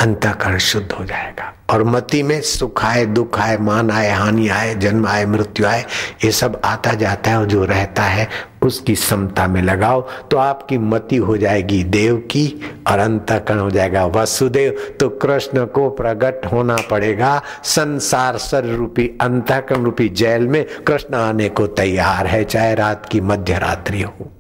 अंतकरण 0.01 0.59
शुद्ध 0.59 0.91
हो 0.93 1.05
जाएगा। 1.05 1.53
और 1.71 1.83
मति 1.85 2.23
में 2.23 2.41
सुख 2.41 2.85
आए, 2.85 3.05
दुख 3.07 3.39
आए, 3.41 3.57
मान 3.57 3.91
आए, 3.91 4.11
हानि 4.11 4.49
आए, 4.49 4.75
जन्म 4.75 5.07
आए, 5.07 5.25
मृत्यु 5.27 5.67
आए, 5.67 5.85
ये 6.25 6.31
सब 6.33 6.61
आता 6.65 6.93
जाता 6.95 7.31
है 7.31 7.39
और 7.39 7.47
जो 7.47 7.65
रहता 7.65 8.03
है, 8.03 8.29
उसकी 8.63 8.95
समता 8.97 9.47
में 9.47 9.61
लगाओ 9.63 10.01
तो 10.31 10.37
आपकी 10.37 10.79
मति 10.79 11.17
हो 11.17 11.37
जाएगी 11.37 11.83
देव 11.85 12.17
की 12.31 12.45
और 12.87 12.99
अंतकरण 12.99 13.59
हो 13.59 13.71
जाएगा 13.71 14.05
वसुदेव। 14.07 14.77
तो 15.01 15.09
कृष्ण 15.09 15.65
को 15.67 15.89
प्रकट 15.91 16.47
होना 16.53 16.77
पड़ेगा, 16.91 17.41
संसार 17.65 18.39
सर 18.39 18.65
रूपी 18.67 19.11
अंतकरण 19.21 19.85
रूपी 19.85 20.09
जेल 20.09 20.47
में 20.49 20.65
कृष्ण 20.87 21.15
आने 21.15 21.49
को 21.49 21.67
तैयार 21.67 22.27
है, 22.27 22.45
चाहे 22.45 22.75
रात 22.75 23.07
की 23.07 23.21
मध्य 23.21 23.59
रात्रि 23.59 24.03
हो। 24.03 24.31